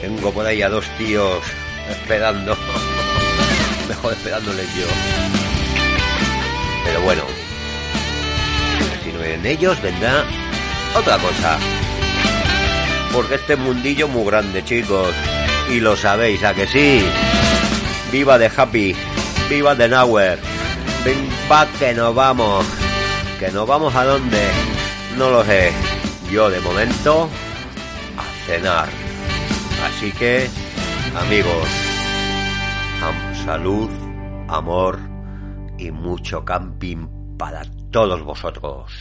Tengo 0.00 0.32
por 0.32 0.46
ahí 0.46 0.62
a 0.62 0.68
dos 0.68 0.86
tíos 0.96 1.42
esperando. 1.88 2.56
Mejor 3.88 4.12
esperándoles 4.12 4.66
yo. 4.74 4.86
Pero 6.84 7.00
bueno. 7.02 7.22
Si 9.04 9.12
no 9.12 9.18
vienen 9.18 9.46
ellos, 9.46 9.80
vendrá 9.82 10.24
otra 10.96 11.18
cosa. 11.18 11.58
Porque 13.12 13.34
este 13.34 13.56
mundillo 13.56 14.06
es 14.06 14.12
muy 14.12 14.24
grande, 14.24 14.64
chicos. 14.64 15.14
Y 15.68 15.80
lo 15.80 15.96
sabéis, 15.96 16.42
¿a 16.44 16.54
que 16.54 16.66
sí? 16.66 17.04
Viva 18.10 18.38
de 18.38 18.50
Happy. 18.56 18.96
Viva 19.48 19.74
de 19.74 19.88
Nowhere. 19.88 20.38
Ven 21.04 21.28
pa' 21.48 21.66
que 21.78 21.92
nos 21.92 22.14
vamos. 22.14 22.64
¿Que 23.38 23.50
nos 23.50 23.66
vamos 23.66 23.94
a 23.94 24.04
dónde? 24.04 24.48
No 25.16 25.30
lo 25.30 25.44
sé. 25.44 25.72
Yo 26.30 26.48
de 26.48 26.60
momento 26.60 27.28
Así 29.86 30.10
que, 30.12 30.48
amigos, 31.16 31.68
am- 33.00 33.44
salud, 33.44 33.88
amor 34.48 34.98
y 35.78 35.92
mucho 35.92 36.44
camping 36.44 37.36
para 37.38 37.62
todos 37.92 38.22
vosotros. 38.24 38.92